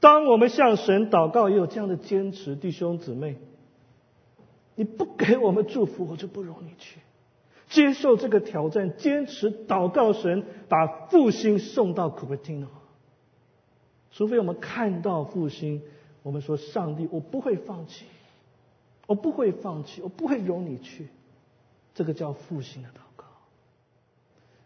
[0.00, 3.36] 当我们向神祷告，也有这样的坚持，弟兄姊妹，
[4.74, 6.98] 你不给我们祝福，我就不容你去。
[7.70, 12.68] 接受这个挑战，坚持祷告神，把复兴送到库 t i n o
[14.10, 15.80] 除非我们看到复兴，
[16.24, 18.04] 我们说上帝，我不会放弃，
[19.06, 21.08] 我不会放弃，我不会容你去。
[21.94, 23.24] 这个叫复兴的祷告。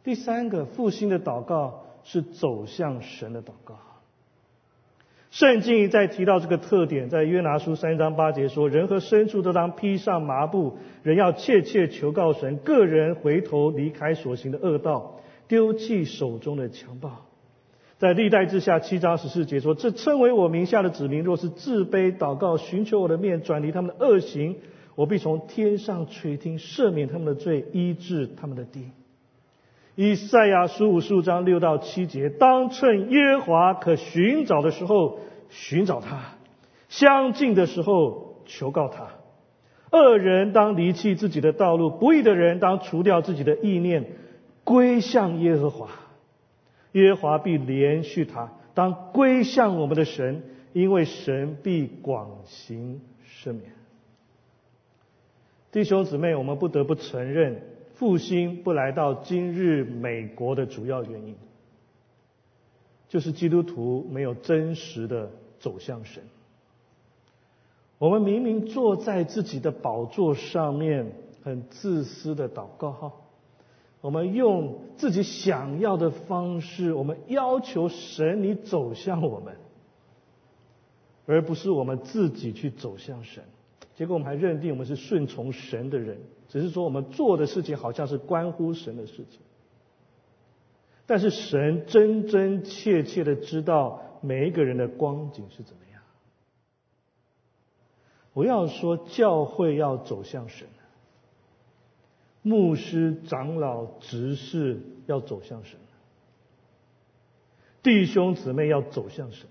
[0.02, 3.78] 第三个复兴的祷告是走向神的祷告。
[5.34, 15.18] 圣经一再提到这个特点，在约拿书三章八节说：“人和牲畜都当披上麻布，人要切切求告神，个人回头离开所行的恶道，
[15.48, 17.26] 丢弃手中的强暴。”
[17.98, 24.54] 在历代之下七章十四节说：“这称为我名下的子民，若是自卑祷告，寻求我的面，转离他们的恶行，
[24.94, 28.84] 我必从天上垂听，赦免他们的罪，医治他们的地。”
[29.96, 36.34] 以赛亚书五十五章六到七节，当趁耶和华可寻找的时候寻找他，
[36.88, 39.06] 相近的时候求告他。
[39.92, 44.04] 恶人当离弃自己的道路，不义的人当除掉自己的意念，
[44.64, 45.88] 归向耶和华。
[46.90, 53.62] 耶和华必连续他，当归向我们的神，因为神必广行赦免。
[55.70, 57.62] 弟兄姊妹，我们不得不承认。
[57.94, 61.36] 复兴不来到今日美国的主要原因，
[63.08, 65.30] 就是基督徒没有真实的
[65.60, 66.22] 走向神。
[67.98, 73.12] 我们明明坐在自己的宝座上面，很自私的祷告哈，
[74.00, 79.56] 我们用自己想要的方式，我们要求神你走向我们，
[81.26, 83.44] 而不是我们自己去走向神。
[83.94, 86.18] 结果我们还认定我们是顺从神的人。
[86.48, 89.40] 只是说我们做的事情好像是关乎神的事情，
[91.06, 96.00] 但是神真真切切的知道每一个人的光景是怎么样。
[98.32, 100.68] 我要说，教会要走向神，
[102.42, 105.78] 牧师、长老、执事要走向神，
[107.82, 109.48] 弟兄姊妹要走向神。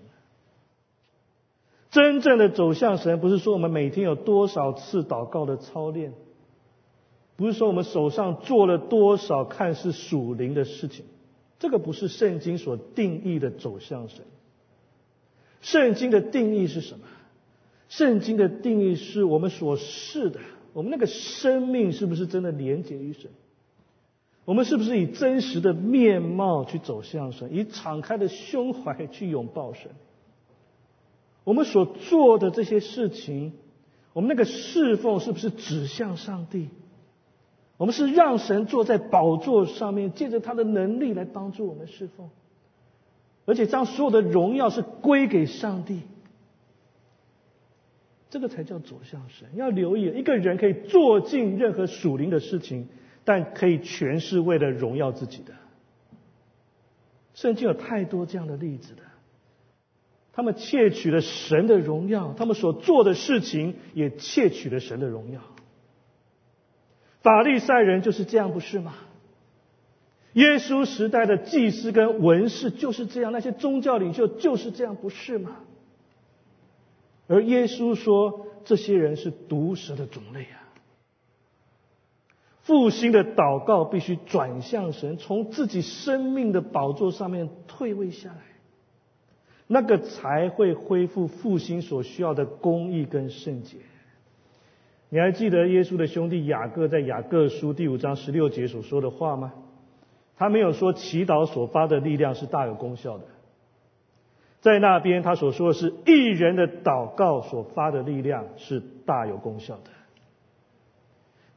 [1.90, 6.12] 真正的走向神，不是说我们每天有多少次祷告的操练。
[7.36, 11.04] 不是说我们手上做了多少看似属灵的事情，
[11.58, 14.24] 这个不是圣经所定义的走向神。
[15.60, 17.06] 圣经的定义是什么？
[17.88, 20.40] 圣经的定义是我们所视的，
[20.72, 23.30] 我们那个生命是不是真的连接于神？
[24.44, 29.90] 我们是不是以真实的面貌去走向神，以敞开的胸怀去拥抱神？
[31.44, 33.52] 我们所做的这些事情，
[34.12, 36.68] 我们那个侍奉是不是指向上帝？
[37.76, 42.30] 我们是让神坐在宝座上面，借着他的能力来帮助我们侍奉，
[43.46, 46.02] 而且将所有的荣耀是归给上帝。
[48.30, 49.48] 这个才叫走向神。
[49.54, 52.88] 要留意，一个人可以做尽任何属灵的事情。
[53.26, 55.54] 但可以全是为了荣耀自己的。
[57.32, 59.02] 圣经有太多这样的例子的，
[60.30, 65.40] 他们窃取了神的荣耀，他们所做的事情也窃取了神的荣耀。
[67.24, 68.94] 法利赛人就是这样，不是吗？
[70.34, 75.56] 耶稣时代的祭司跟文士就是这样，那些宗教领袖就是这样，不是吗？
[77.26, 80.60] 而耶稣说，这些人是毒蛇的种类啊。
[82.60, 88.42] 复兴的祷告必须转向神，从自己生命的宝座上面退位下来，
[89.66, 93.78] 那个才会恢复复兴所需要的公义跟圣洁。
[95.14, 99.52] 你还记得耶稣的兄弟雅各在雅各书第五章十六节所说的话吗？
[100.36, 103.24] 他没有说祈祷所发的力量是大有功效的，
[104.60, 109.90] 在那边他所说的是艺人的祷告所发的力量是大有功效的。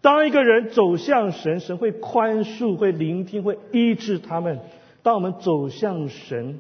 [0.02, 4.60] 当一个人走向神，神会宽恕、会聆听、会医治他们。
[5.02, 6.60] 当我们走向神，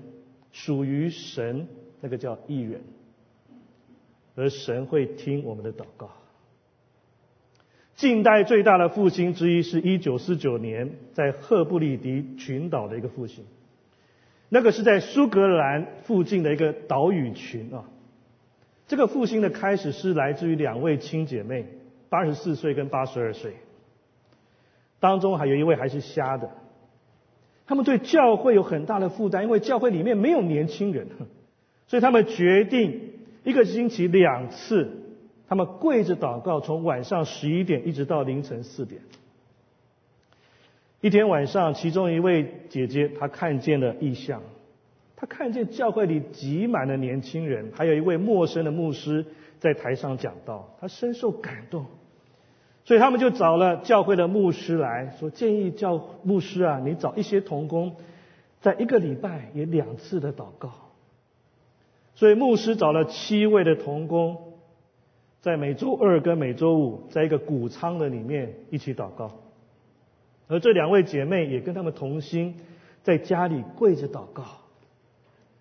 [0.51, 1.67] 属于神，
[2.01, 2.81] 那个叫艺人，
[4.33, 6.09] 而神会听我们的祷告。
[7.97, 13.43] 近代最大的复兴之一，是一九四九年在赫布里迪群岛的一个复兴。
[14.47, 17.83] 那个是在苏格兰附近的一个岛屿群啊。
[18.87, 21.65] 这个复兴的开始是来自于两位亲姐妹。
[22.09, 23.51] 八十四岁跟八十二岁，
[25.01, 26.49] 当中还有一位还是瞎的。
[27.65, 31.09] 他们对教会有很大的负担，因为教会里面没有年轻人，
[31.87, 33.11] 所以他们决定
[33.43, 34.96] 一个星期两次，
[35.47, 39.01] 他们跪着祷告，从晚上十一点一直到凌晨四点。
[40.99, 44.41] 一天晚上，其中一位姐姐她看见了异象，
[45.15, 49.25] 她看见教会里挤满了年轻人，还有一位陌生的牧师
[49.59, 51.85] 在台上讲道，她深受感动。
[52.83, 57.97] 所以他们就找了教会的牧师来说，建议教牧师啊，你找一些童工，
[58.61, 60.71] 在一个礼拜也两次的祷告。
[62.15, 64.46] 所以牧师找了七位的童工，
[65.41, 69.31] 在每周二跟每周五，在一个谷仓的里面一起祷告。
[70.47, 72.55] 而这两位姐妹也跟他们同心，
[73.03, 74.43] 在家里跪着祷告。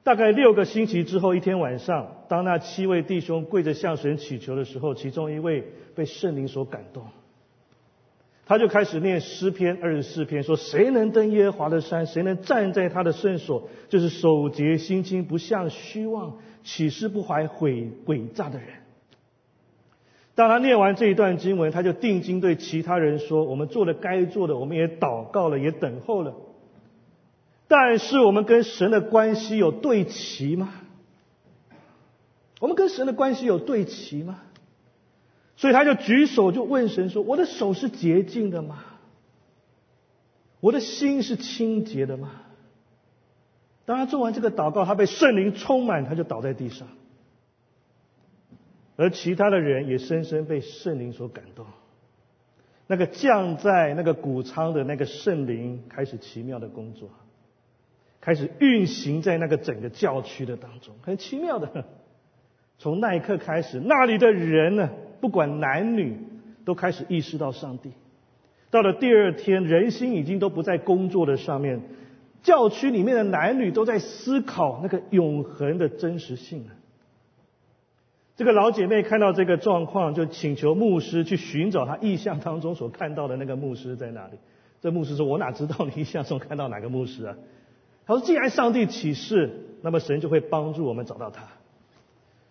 [0.02, 5.64] 大概六个星期之后，一天晚上，当那七位弟兄跪着向神祈求的时候，其中一位
[5.96, 7.04] 被圣灵所感动，
[8.46, 12.06] 他就开始念诗篇二十四篇，说：“谁能登耶和华的山？
[12.06, 13.68] 谁能站在他的圣所？
[13.88, 18.68] 就是守节心清，不向虚妄、起誓不怀悔诡诈的人。”
[20.36, 26.34] 当他念完这一段经文，他就定睛对其他人说：“我们做了该做的，我们也祷告了，也等候了。”
[27.66, 30.74] 但是我们跟神的关系有对齐吗？
[32.60, 34.42] 我们跟神的关系有对齐吗？
[35.56, 38.84] 所以他就举手就问神说：“我的手是洁净的吗？
[40.60, 42.30] 我的心是清洁的吗？”
[43.86, 46.88] 当他做完这个祷告，他被圣灵充满，他就倒在地上。
[48.96, 51.66] 而其他的人也深深被圣灵所感动。
[52.86, 57.08] 那个降在那个谷仓的那个圣灵开始奇妙的工作。
[58.20, 61.84] 开始运行在那个整个教区的当中，很奇妙的。
[62.76, 64.90] 从那一刻开始，那里的人呢，
[65.20, 66.16] 不管男女，
[66.64, 67.92] 都开始意识到上帝。
[68.68, 71.80] 到了第二天，人心已经都不在工作的上面，
[72.42, 76.72] 教区里面的男女都在思考那个永恒的真实性了。
[78.36, 84.34] 这个老姐妹看到这个状况，就请求牧师去寻找她意象当中所看到的那个牧师在哪里。
[84.82, 87.36] 这牧师说：“我哪知道你意象中看到哪个牧师啊？”
[88.06, 91.44] 他说：“既然上帝启示，那么神就会帮助我们找到他。”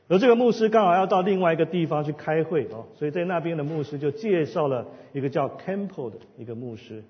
[0.09, 7.03] 而这个牧师刚好要到另外一个地方去开会哦，所以在那边的牧师就介绍了一个叫 Campbell 的一个牧师，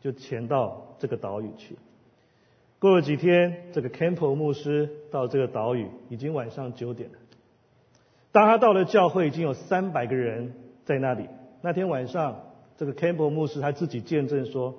[0.00, 1.76] 就前到这个岛屿去。
[2.80, 7.18] 过了几天，这个 Campbell 牧师到这个岛屿，已经晚上九点了。
[8.36, 10.52] 当他到了教会，已经有三百个人
[10.84, 11.26] 在那里。
[11.62, 12.38] 那天晚上，
[12.76, 14.74] 这个 Campbell 牧师他自己见证说。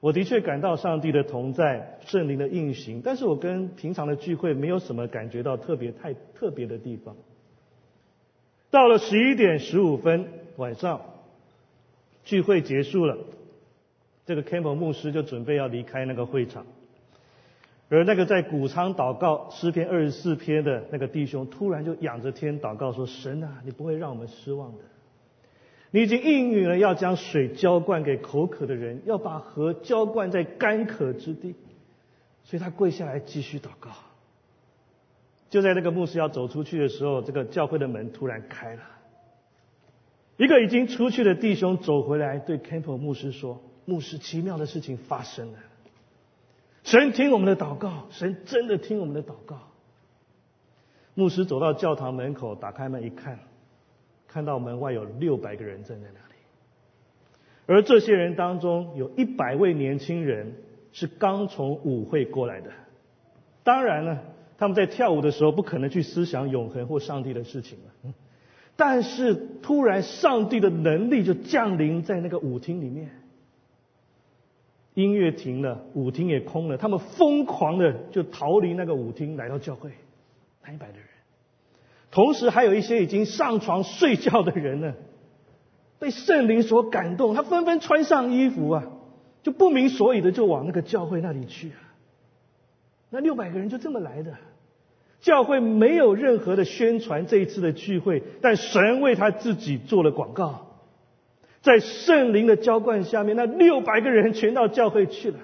[0.00, 7.16] 我的确感到上帝的同在、圣灵的运行，但是我跟平常的聚会没有什么感觉到特别太特别的地方。
[8.70, 11.00] 到了十一点十五分晚上，
[12.24, 13.16] 聚会结束了，
[14.26, 16.66] 这个 Campbell 牧师就准备要离开那个会场，
[17.94, 24.78] 而那个在谷仓祷告诗篇二十四篇的那个弟兄，突然就仰着天祷告说：“神啊，你不会让我们失望的。
[25.90, 31.54] 你已经应允了要将水浇灌给口渴的人，要把河浇灌在干渴之地。”
[32.44, 33.90] 所以他跪下来继续祷告。
[35.50, 38.82] 就在那个牧师要走出去的时候，这个教会的门突然开了。
[40.38, 45.58] 一个已经出去的弟兄走回来，对 Campbell 牧师说：“牧师，奇妙的事情发生了。
[46.84, 49.58] 神听我们的祷告，神真的听我们的祷告。”
[51.14, 53.38] 牧师走到教堂门口，打开门一看，
[54.26, 56.34] 看到门外有六百个人站在那里，
[57.66, 60.54] 而这些人当中有一百位年轻人
[60.92, 62.70] 是刚从舞会过来的。
[63.62, 64.22] 当然了。
[64.58, 68.14] 他们在跳舞的时候，不可能去思想永恒或上帝的事情了。
[68.76, 73.10] 但是突然，上帝的能力就降临在那个舞厅里面。
[74.94, 79.90] 音乐停了，舞厅也空了，他们疯狂的就逃离那个舞厅，来到教会。
[80.64, 81.06] 那一百的人，
[82.10, 84.94] 同时还有一些已经上床睡觉的人呢，
[85.98, 88.84] 被圣灵所感动，他纷纷穿上衣服啊，
[89.42, 91.78] 就不明所以的就往那个教会那里去啊。
[93.10, 94.34] 那六百个人就这么来的。
[95.20, 100.71] 教会没有任何的宣传这一次的聚会，但神为他自己做了广告。
[101.62, 105.38] 在圣灵的浇灌下面，那六百个人全到教会去了。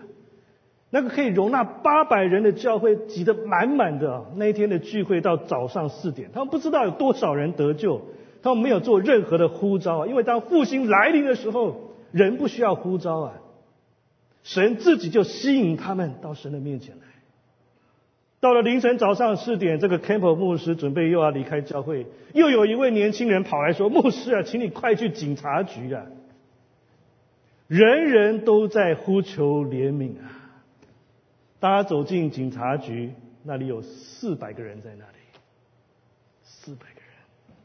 [0.91, 4.25] 那个可以容纳八百人的教会挤得满满的。
[4.37, 8.01] 那一天的聚会到早上四点，他们不知道有多少人得救，
[8.43, 10.07] 他们没有做任何的呼召啊。
[10.07, 13.35] 因为当复兴来临的时候，人不需要呼召啊，
[14.43, 17.07] 神自己就吸引他们到神的面前来。
[18.41, 26.07] 到了凌晨早上四点，这个 Campbell 牧师准备又要离开教会，又有一位年轻人跑来说：“牧师啊，请你快去警察局啊！”
[27.67, 30.55] 人人都在呼求怜悯啊！
[31.59, 33.13] 大家走进警察局，
[33.43, 35.19] 那里有四百个人在那里，
[36.45, 37.57] 四百个人，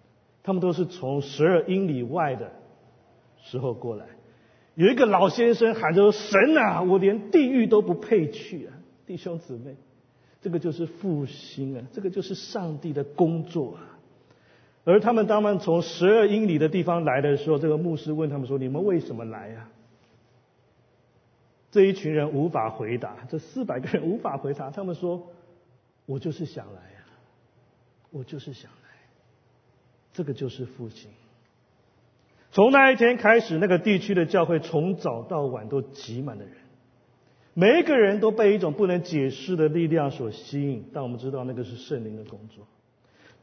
[0.42, 2.52] 他们都是从十二英里外的
[3.44, 4.08] 时候过来。
[4.74, 8.74] 有一个老先生喊着：“神啊，我连地狱都不配去啊！”
[9.06, 9.76] 弟兄姊妹。
[10.44, 13.98] 这个就是复兴啊，这个就是上帝的工作啊。
[14.84, 19.70] 而他们当他们从十二英里的地方来的时候，这个牧师问他们说：“你们为什么来呀？”
[21.72, 24.70] 这一群人无法回答，这四百个人无法回答。
[24.70, 25.26] 他们说
[26.06, 27.06] ：“我就是想来呀，
[28.12, 28.90] 我就是想来。”
[30.12, 31.10] 这个就是复兴。
[32.52, 36.54] 从那一天开始，那个地区的教会从早到晚都挤满了人。
[37.56, 42.66] 每一个人都被一种不能解释的力量所吸引，但我们知道那个是圣灵的工作。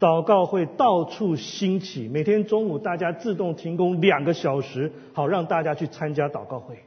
[0.01, 6.79] 祷告会到处兴起，每天中午大家自动停工两个小时，好让大家去参加祷告会。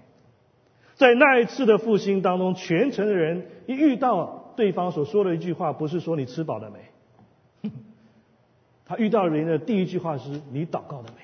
[0.95, 7.69] 在那一次的复兴当中，全城的人一遇到对方所说的一句话，不是说你吃饱了没，
[8.86, 11.21] 他遇到人的第一句话是你祷告了没？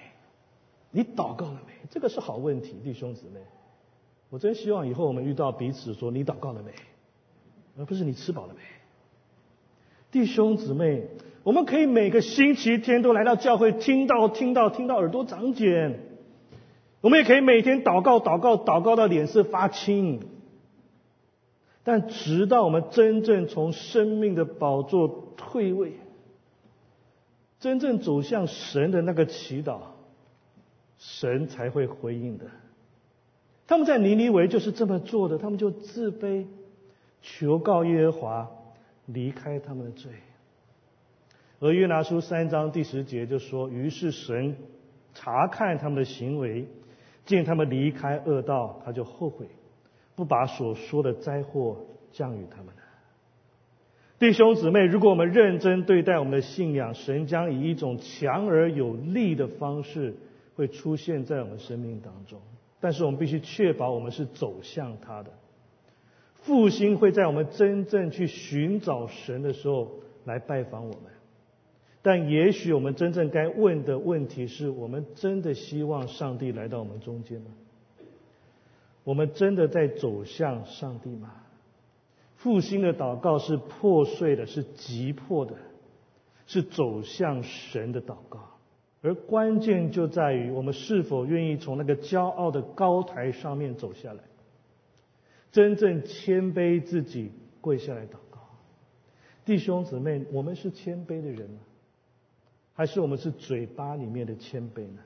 [0.92, 1.74] 你祷告了没？
[1.90, 3.40] 这个是好问题，弟兄姊妹。
[4.30, 6.72] 我真希望以后我们遇到彼此说你祷告了没，
[7.78, 8.62] 而不是你吃饱了没。
[10.12, 11.08] 弟兄姊妹，
[11.44, 16.00] 我们可以每个星期天都来到教会听到听到听到耳朵长茧，
[17.02, 20.22] 我们也可以每天祷告祷告祷告到脸色发青。
[21.84, 25.94] 但直到我们真正从生命的宝座退位，
[27.60, 29.80] 真正走向神的那个祈祷，
[31.00, 32.46] 神才会回应的。
[33.70, 36.44] 他们在尼尼维就是这么做的，他们就自卑，
[37.22, 38.52] 求告耶和华
[39.06, 40.12] 离开他们的罪。
[41.60, 44.56] 而约拿书三章第十节就说：“于是神
[45.14, 46.66] 查看他们的行为，
[47.26, 49.46] 见他们离开恶道，他就后悔，
[50.16, 51.78] 不把所说的灾祸
[52.12, 52.82] 降与他们了。”
[54.18, 60.16] 弟兄姊妹，如果我们认真对待我们的信仰，神将以一种强而有力的方式
[60.56, 62.42] 会出现在我们生命当中。
[62.80, 65.32] 但是我们必须确保我们是走向他的
[66.36, 69.92] 复兴，会在我们真正去寻找神的时候
[70.26, 71.12] 来拜访我们。
[72.02, 77.52] 但也许我们真正该问的问题是：我们真的希望上帝来到我们中间吗？
[79.04, 81.34] 我们真的在走向上帝吗？
[82.38, 85.56] 复兴的祷告是破碎的，是急迫的，
[86.48, 88.40] 是走向神的祷告。
[89.02, 94.24] 而关键就在于我们是否愿意从那个骄傲的高台上面走下来，
[95.52, 97.32] 真正谦卑自己，
[97.62, 98.42] 跪下来祷告。
[99.46, 101.60] 弟兄姊妹，我们是谦卑的人吗？
[102.74, 105.02] 还是我们是嘴巴里面的谦卑呢？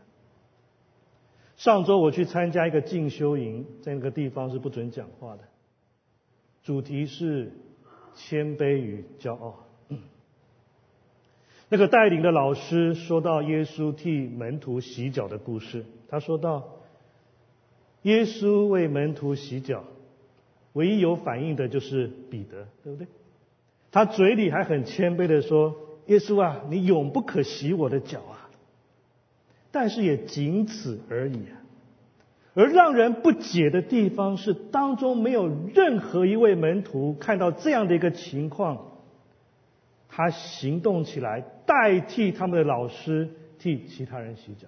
[1.55, 5.43] 上周我去参加一个进修营，在那个地方是不准讲话的，
[6.63, 7.51] 主题是
[8.15, 9.59] 谦卑与骄傲。
[11.73, 16.63] 那个带领的老师说到耶稣替门徒洗脚的故事，他说到，
[18.03, 19.83] 耶稣为门徒洗脚，
[20.73, 23.07] 唯一有反应的就是彼得，对不对？
[23.91, 28.53] 他嘴里还很谦卑的说：“耶稣啊，你永不可洗我的脚啊！”
[29.73, 31.57] 但是也仅此而已啊。
[32.53, 38.92] 而让人不解的地方是，当中没有任何一位门徒看到这样的一个情况。
[40.15, 44.67] 他行动起来，代替他们的老师替其他人洗脚。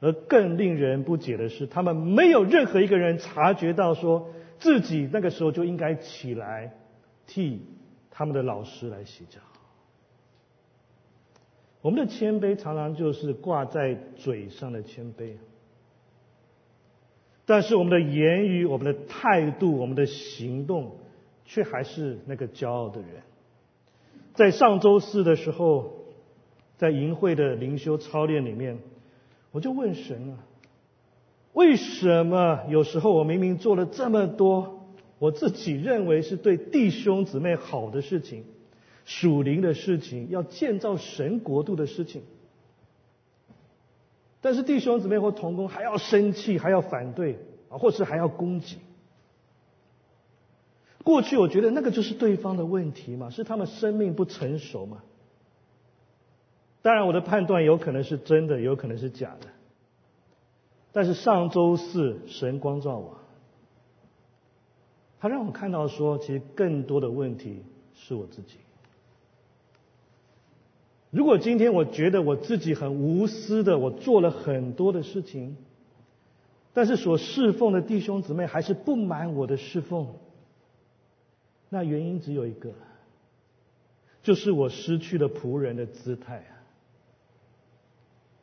[0.00, 4.28] 而更令人不解的是，他们没有任何一个人察觉到，说
[4.58, 6.74] 自己那个时候就应该起来
[7.26, 7.62] 替
[8.10, 9.40] 他们的老师来洗脚。
[11.80, 15.32] 我们的谦卑常常就是挂在嘴上的谦卑，
[17.46, 20.94] 但是我们的言语、我们的态度、我们的行动，
[21.46, 23.22] 却还是那个骄傲的人。
[24.38, 26.04] 在上周四的时候，
[26.76, 28.78] 在营会的灵修操练里面，
[29.50, 30.38] 我就问神啊，
[31.54, 34.86] 为什么有时候我明明做了这么多
[35.18, 38.44] 我自己认为是对弟兄姊妹好的事情、
[39.04, 42.22] 属灵的事情、要建造神国度的事情，
[44.40, 48.78] 但是弟兄姊妹或同工还要生气，还要反对啊，或是还要攻击？
[51.04, 55.02] 过去我觉得那个就是对方的问题嘛，是他们生命不成熟嘛。
[56.82, 59.48] 当然我的判断有可能是真的，有可能是假的。
[60.92, 63.18] 但是上周四神光照我，
[65.20, 67.62] 他让我看到说，其实更多的问题
[67.94, 68.56] 是我自己。
[71.10, 75.56] 如果今天我觉得我自己很无私的，我做了很多的事情，
[76.74, 80.08] 但是所侍奉的弟兄姊妹还是不满我的侍奉。
[81.68, 82.72] 那原因只有一个，
[84.22, 86.56] 就是我失去了仆人的姿态啊！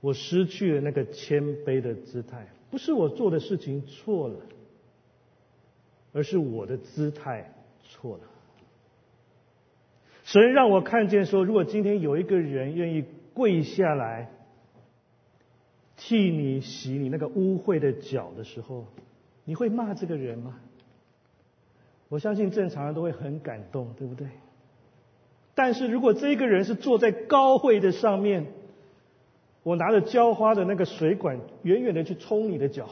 [0.02, 4.40] 我失去了那个谦卑的姿态，不是我做的事情错了，
[6.14, 7.52] 而是我的姿态
[7.82, 8.24] 错了。
[10.24, 13.04] 神让我看见说，如果今天有一个人愿意
[13.34, 14.30] 跪下来
[15.98, 18.86] 替你洗你那个污秽的脚的时候，
[19.44, 20.60] 你会骂这个人吗？
[22.08, 24.28] 我相信正常人都会很感动，对不对？
[25.56, 28.46] 但是如果这个人是坐在高会的上面，
[29.64, 32.90] 我拿着浇花的那个水管，远远的去冲你的脚，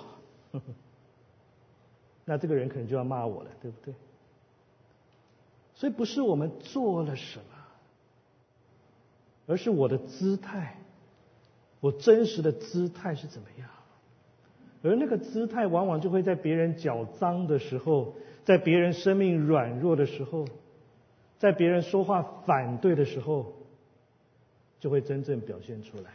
[2.26, 3.94] 那这个人可能就要骂我了，对不对？
[5.76, 7.46] 所以不是我们做了什么，
[9.46, 10.78] 而是我的姿态，
[11.82, 13.70] 我真实的姿态是怎么样？
[14.84, 18.16] 而那个姿态，往往就会在别人脚脏的时候。
[18.46, 20.46] 在别人生命软弱的时候，
[21.38, 23.54] 在别人说话反对的时候，
[24.80, 26.12] 就会真正表现出来。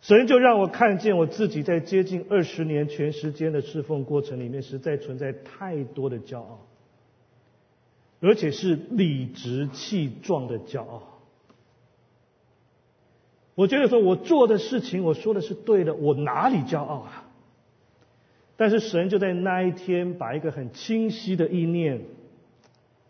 [0.00, 6.60] 神就让我看见我自己在接近二十年全时间的侍奉过程里面，实在存在太多的骄傲，
[8.20, 11.02] 而且是理直气壮的骄傲。
[13.56, 17.27] 我觉得说我做的事情，我说的是对的，我哪里骄傲啊？
[18.60, 22.02] 但是神就在那一天，把一个很清晰的意念，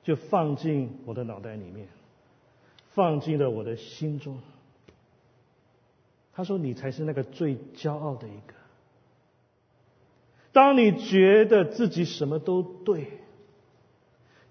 [0.03, 1.89] 就放进我的脑袋里面，
[2.91, 4.39] 放进了我的心中。
[6.35, 8.53] 他说：“你才是那个最骄傲的一个。
[10.53, 13.07] 当你觉得自己什么都对，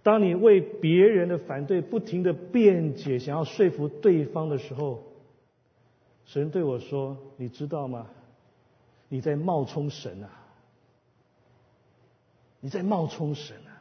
[0.01, 5.03] 当你为别人的反对不停的辩解，想要说服对方的时候，
[6.25, 8.07] 神对我说：‘你知道吗？
[9.09, 10.45] 你在冒充神啊！’”
[12.59, 13.71] 你在冒充神啊！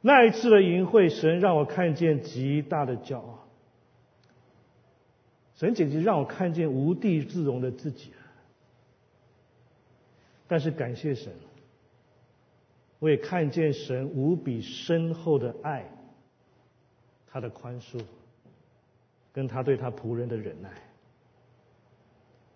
[0.00, 3.46] 那一次的淫会，神让我看见极大的骄傲，
[5.56, 8.22] 神简直让我看见无地自容的自己啊！
[10.48, 11.32] 但是感谢神，
[12.98, 15.90] 我也看见神无比深厚的爱，
[17.26, 18.00] 他的宽恕，
[19.32, 20.70] 跟他对他仆人的忍耐。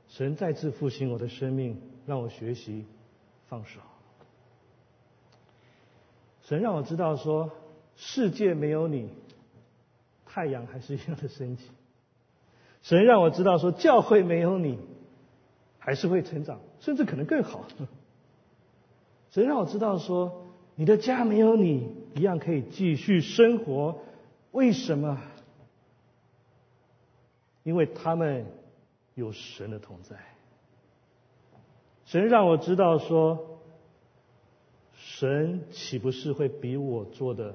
[0.08, 2.86] 神再次复兴我的生命，让我学习。
[3.51, 3.80] 放手，
[6.42, 7.51] 神让我知道说，
[7.96, 9.11] 世界没有你，
[10.24, 11.68] 太阳还是一样的升起。
[12.82, 14.78] 神让我知道说，教会没有你，
[15.80, 17.66] 还是会成长，甚至可能更好。
[19.32, 20.46] 神让我知道说，
[20.76, 23.98] 你的家没有你，一样可以继续生活。
[24.53, 25.20] 为什么？
[27.64, 28.46] 因为他们
[29.16, 30.16] 有神的同在。
[32.11, 33.61] 神让我知道说，
[34.96, 37.54] 神岂不是会比我做的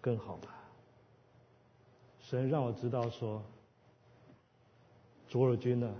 [0.00, 0.44] 更好吗？
[2.20, 3.42] 神让我知道说，
[5.28, 5.94] 卓尔君呢，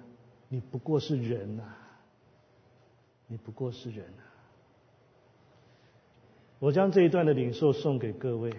[0.48, 1.64] 你不过是人呐，
[3.26, 4.22] 你不过是人呐。
[6.60, 8.50] 我将这一段的领受送给各位，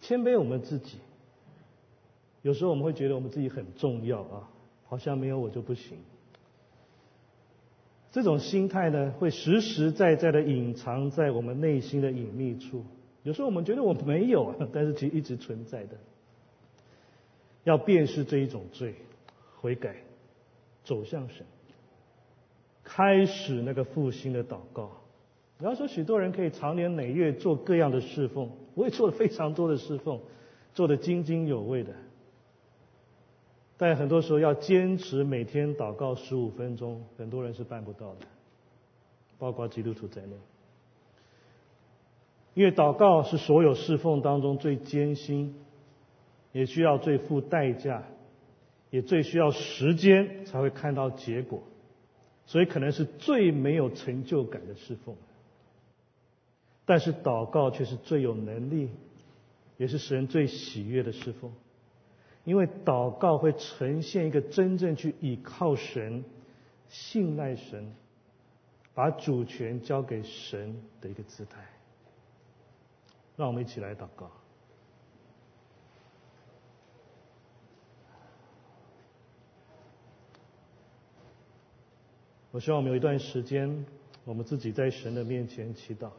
[0.00, 0.98] 谦卑我们自己。
[2.40, 4.48] 有时候我们会觉得我们自己很重要啊，
[4.86, 5.98] 好像没有我就不行。
[8.12, 12.84] 这种心态呢，会实实在在的隐藏在我们内心的隐秘处。
[13.22, 15.96] 有时候我们觉得我没有， 但是其实一直存在的。
[17.64, 18.94] 要辨识这一种罪，
[19.60, 19.94] 悔改，
[20.82, 21.44] 走向神，
[22.82, 24.90] 开始那个复兴的祷告。
[25.58, 30.18] 你要说许多人可以长年累月做各样的侍奉，我也做了非常多的侍奉，
[30.72, 31.92] 做的津津有味的。
[33.82, 38.26] 但很多时候要坚持每天祷告十五分钟，很多人是办不到的，
[39.38, 40.36] 包括基督徒在内。
[42.52, 45.54] 因为祷告是所有侍奉当中最艰辛，
[46.52, 48.02] 也需要最付代价，
[48.90, 51.62] 也最需要时间才会看到结果，
[52.44, 55.16] 所以可能是最没有成就感的侍奉。
[56.84, 58.90] 但是祷告却是最有能力，
[59.78, 61.50] 也是使人最喜悦的侍奉。
[62.44, 66.24] 因为祷告会呈现一个真正去倚靠神、
[66.88, 67.92] 信赖神、
[68.94, 71.64] 把主权交给神的一个姿态。
[73.36, 74.30] 让我们一起来祷告。
[82.52, 83.86] 我希望我们有一段时间，
[84.24, 86.10] 我们自己在神的面前祈祷。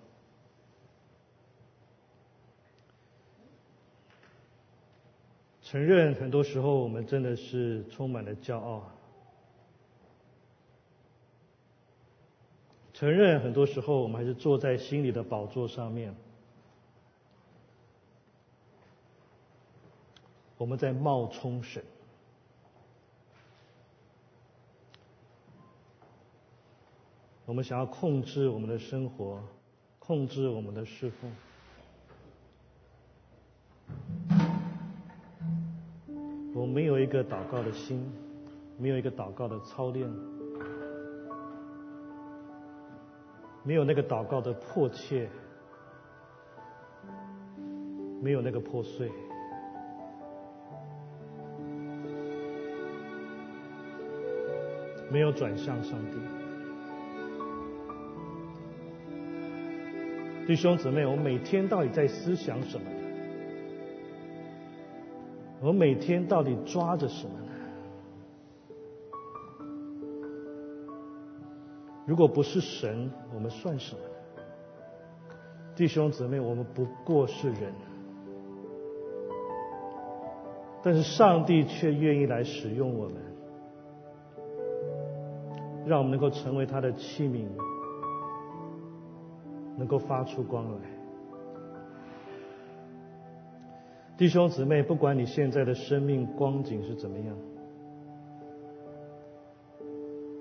[5.72, 8.91] 承认很多时候我们真的是充满了骄傲，
[12.91, 16.13] 承认很多时候我们还是坐在心里的宝座上面，
[20.57, 21.82] 我们在冒充神，
[27.45, 29.41] 我们想要控制我们的生活，
[29.99, 31.32] 控制我们的侍奉。
[36.54, 38.06] 我没有一个祷告的心，
[38.78, 40.10] 没有一个祷告的操练，
[43.64, 45.30] 没有那个祷告的迫切，
[48.22, 49.10] 没有那个破碎，
[55.10, 56.18] 没有转向上帝。
[60.47, 63.01] 弟兄姊妹，我每天到底在思想什么？
[65.62, 67.45] 我们每天到底抓着什么呢？
[72.07, 74.07] 如果不是神，我们算什么呢？
[75.76, 77.72] 弟兄姊妹，我们不过是人，
[80.82, 83.16] 但是上帝却愿意来使用我们，
[85.86, 87.45] 让我们能够成为他的器皿，
[89.78, 91.01] 能够发出光来。
[94.22, 97.36] 弟兄姊妹，不管你现在的生命光景是怎么样，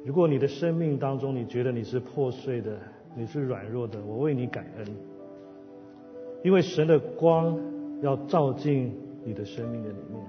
[0.05, 2.79] 如果你的生命当中你觉得你是破碎的，
[3.17, 4.87] 你是软弱的，我为你感恩，
[6.45, 7.59] 因为神的光
[8.03, 10.23] 要照进你的生命的里面。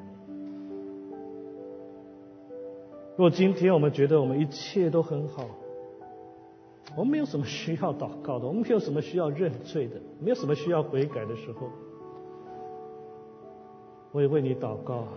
[3.17, 5.45] 如果今天我们觉得我们一切都很好，
[6.95, 11.67] 我们没有什么需要祷告的，我们没有什么需要认罪的，没有什么需要悔改的时候。
[14.13, 15.07] 我也为你祷告，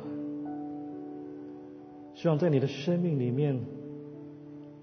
[2.15, 3.61] 希望在你的生命里面，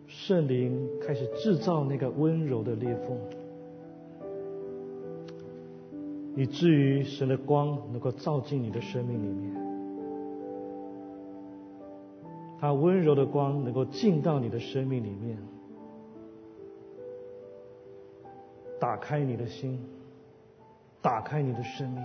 [0.05, 3.18] 圣灵开始制造那个温柔的裂缝，
[6.36, 9.55] 以至于神的光能够照进你的生命里面，
[12.59, 15.38] 他温柔的光能够进到你的生命里面，
[18.78, 19.80] 打开你的心，
[21.01, 22.03] 打开你的生命。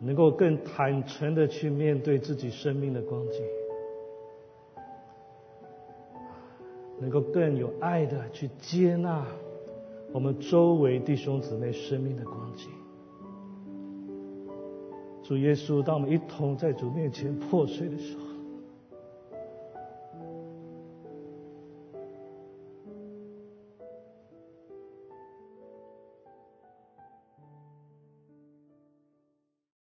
[0.00, 3.42] 能够更坦诚的去面对自己生命的光景，
[7.00, 9.26] 能够更有爱的去接纳
[10.12, 12.70] 我们周围弟兄姊妹生命的光景。
[15.22, 18.25] 主耶稣，当我们一同在主面前破碎的时候，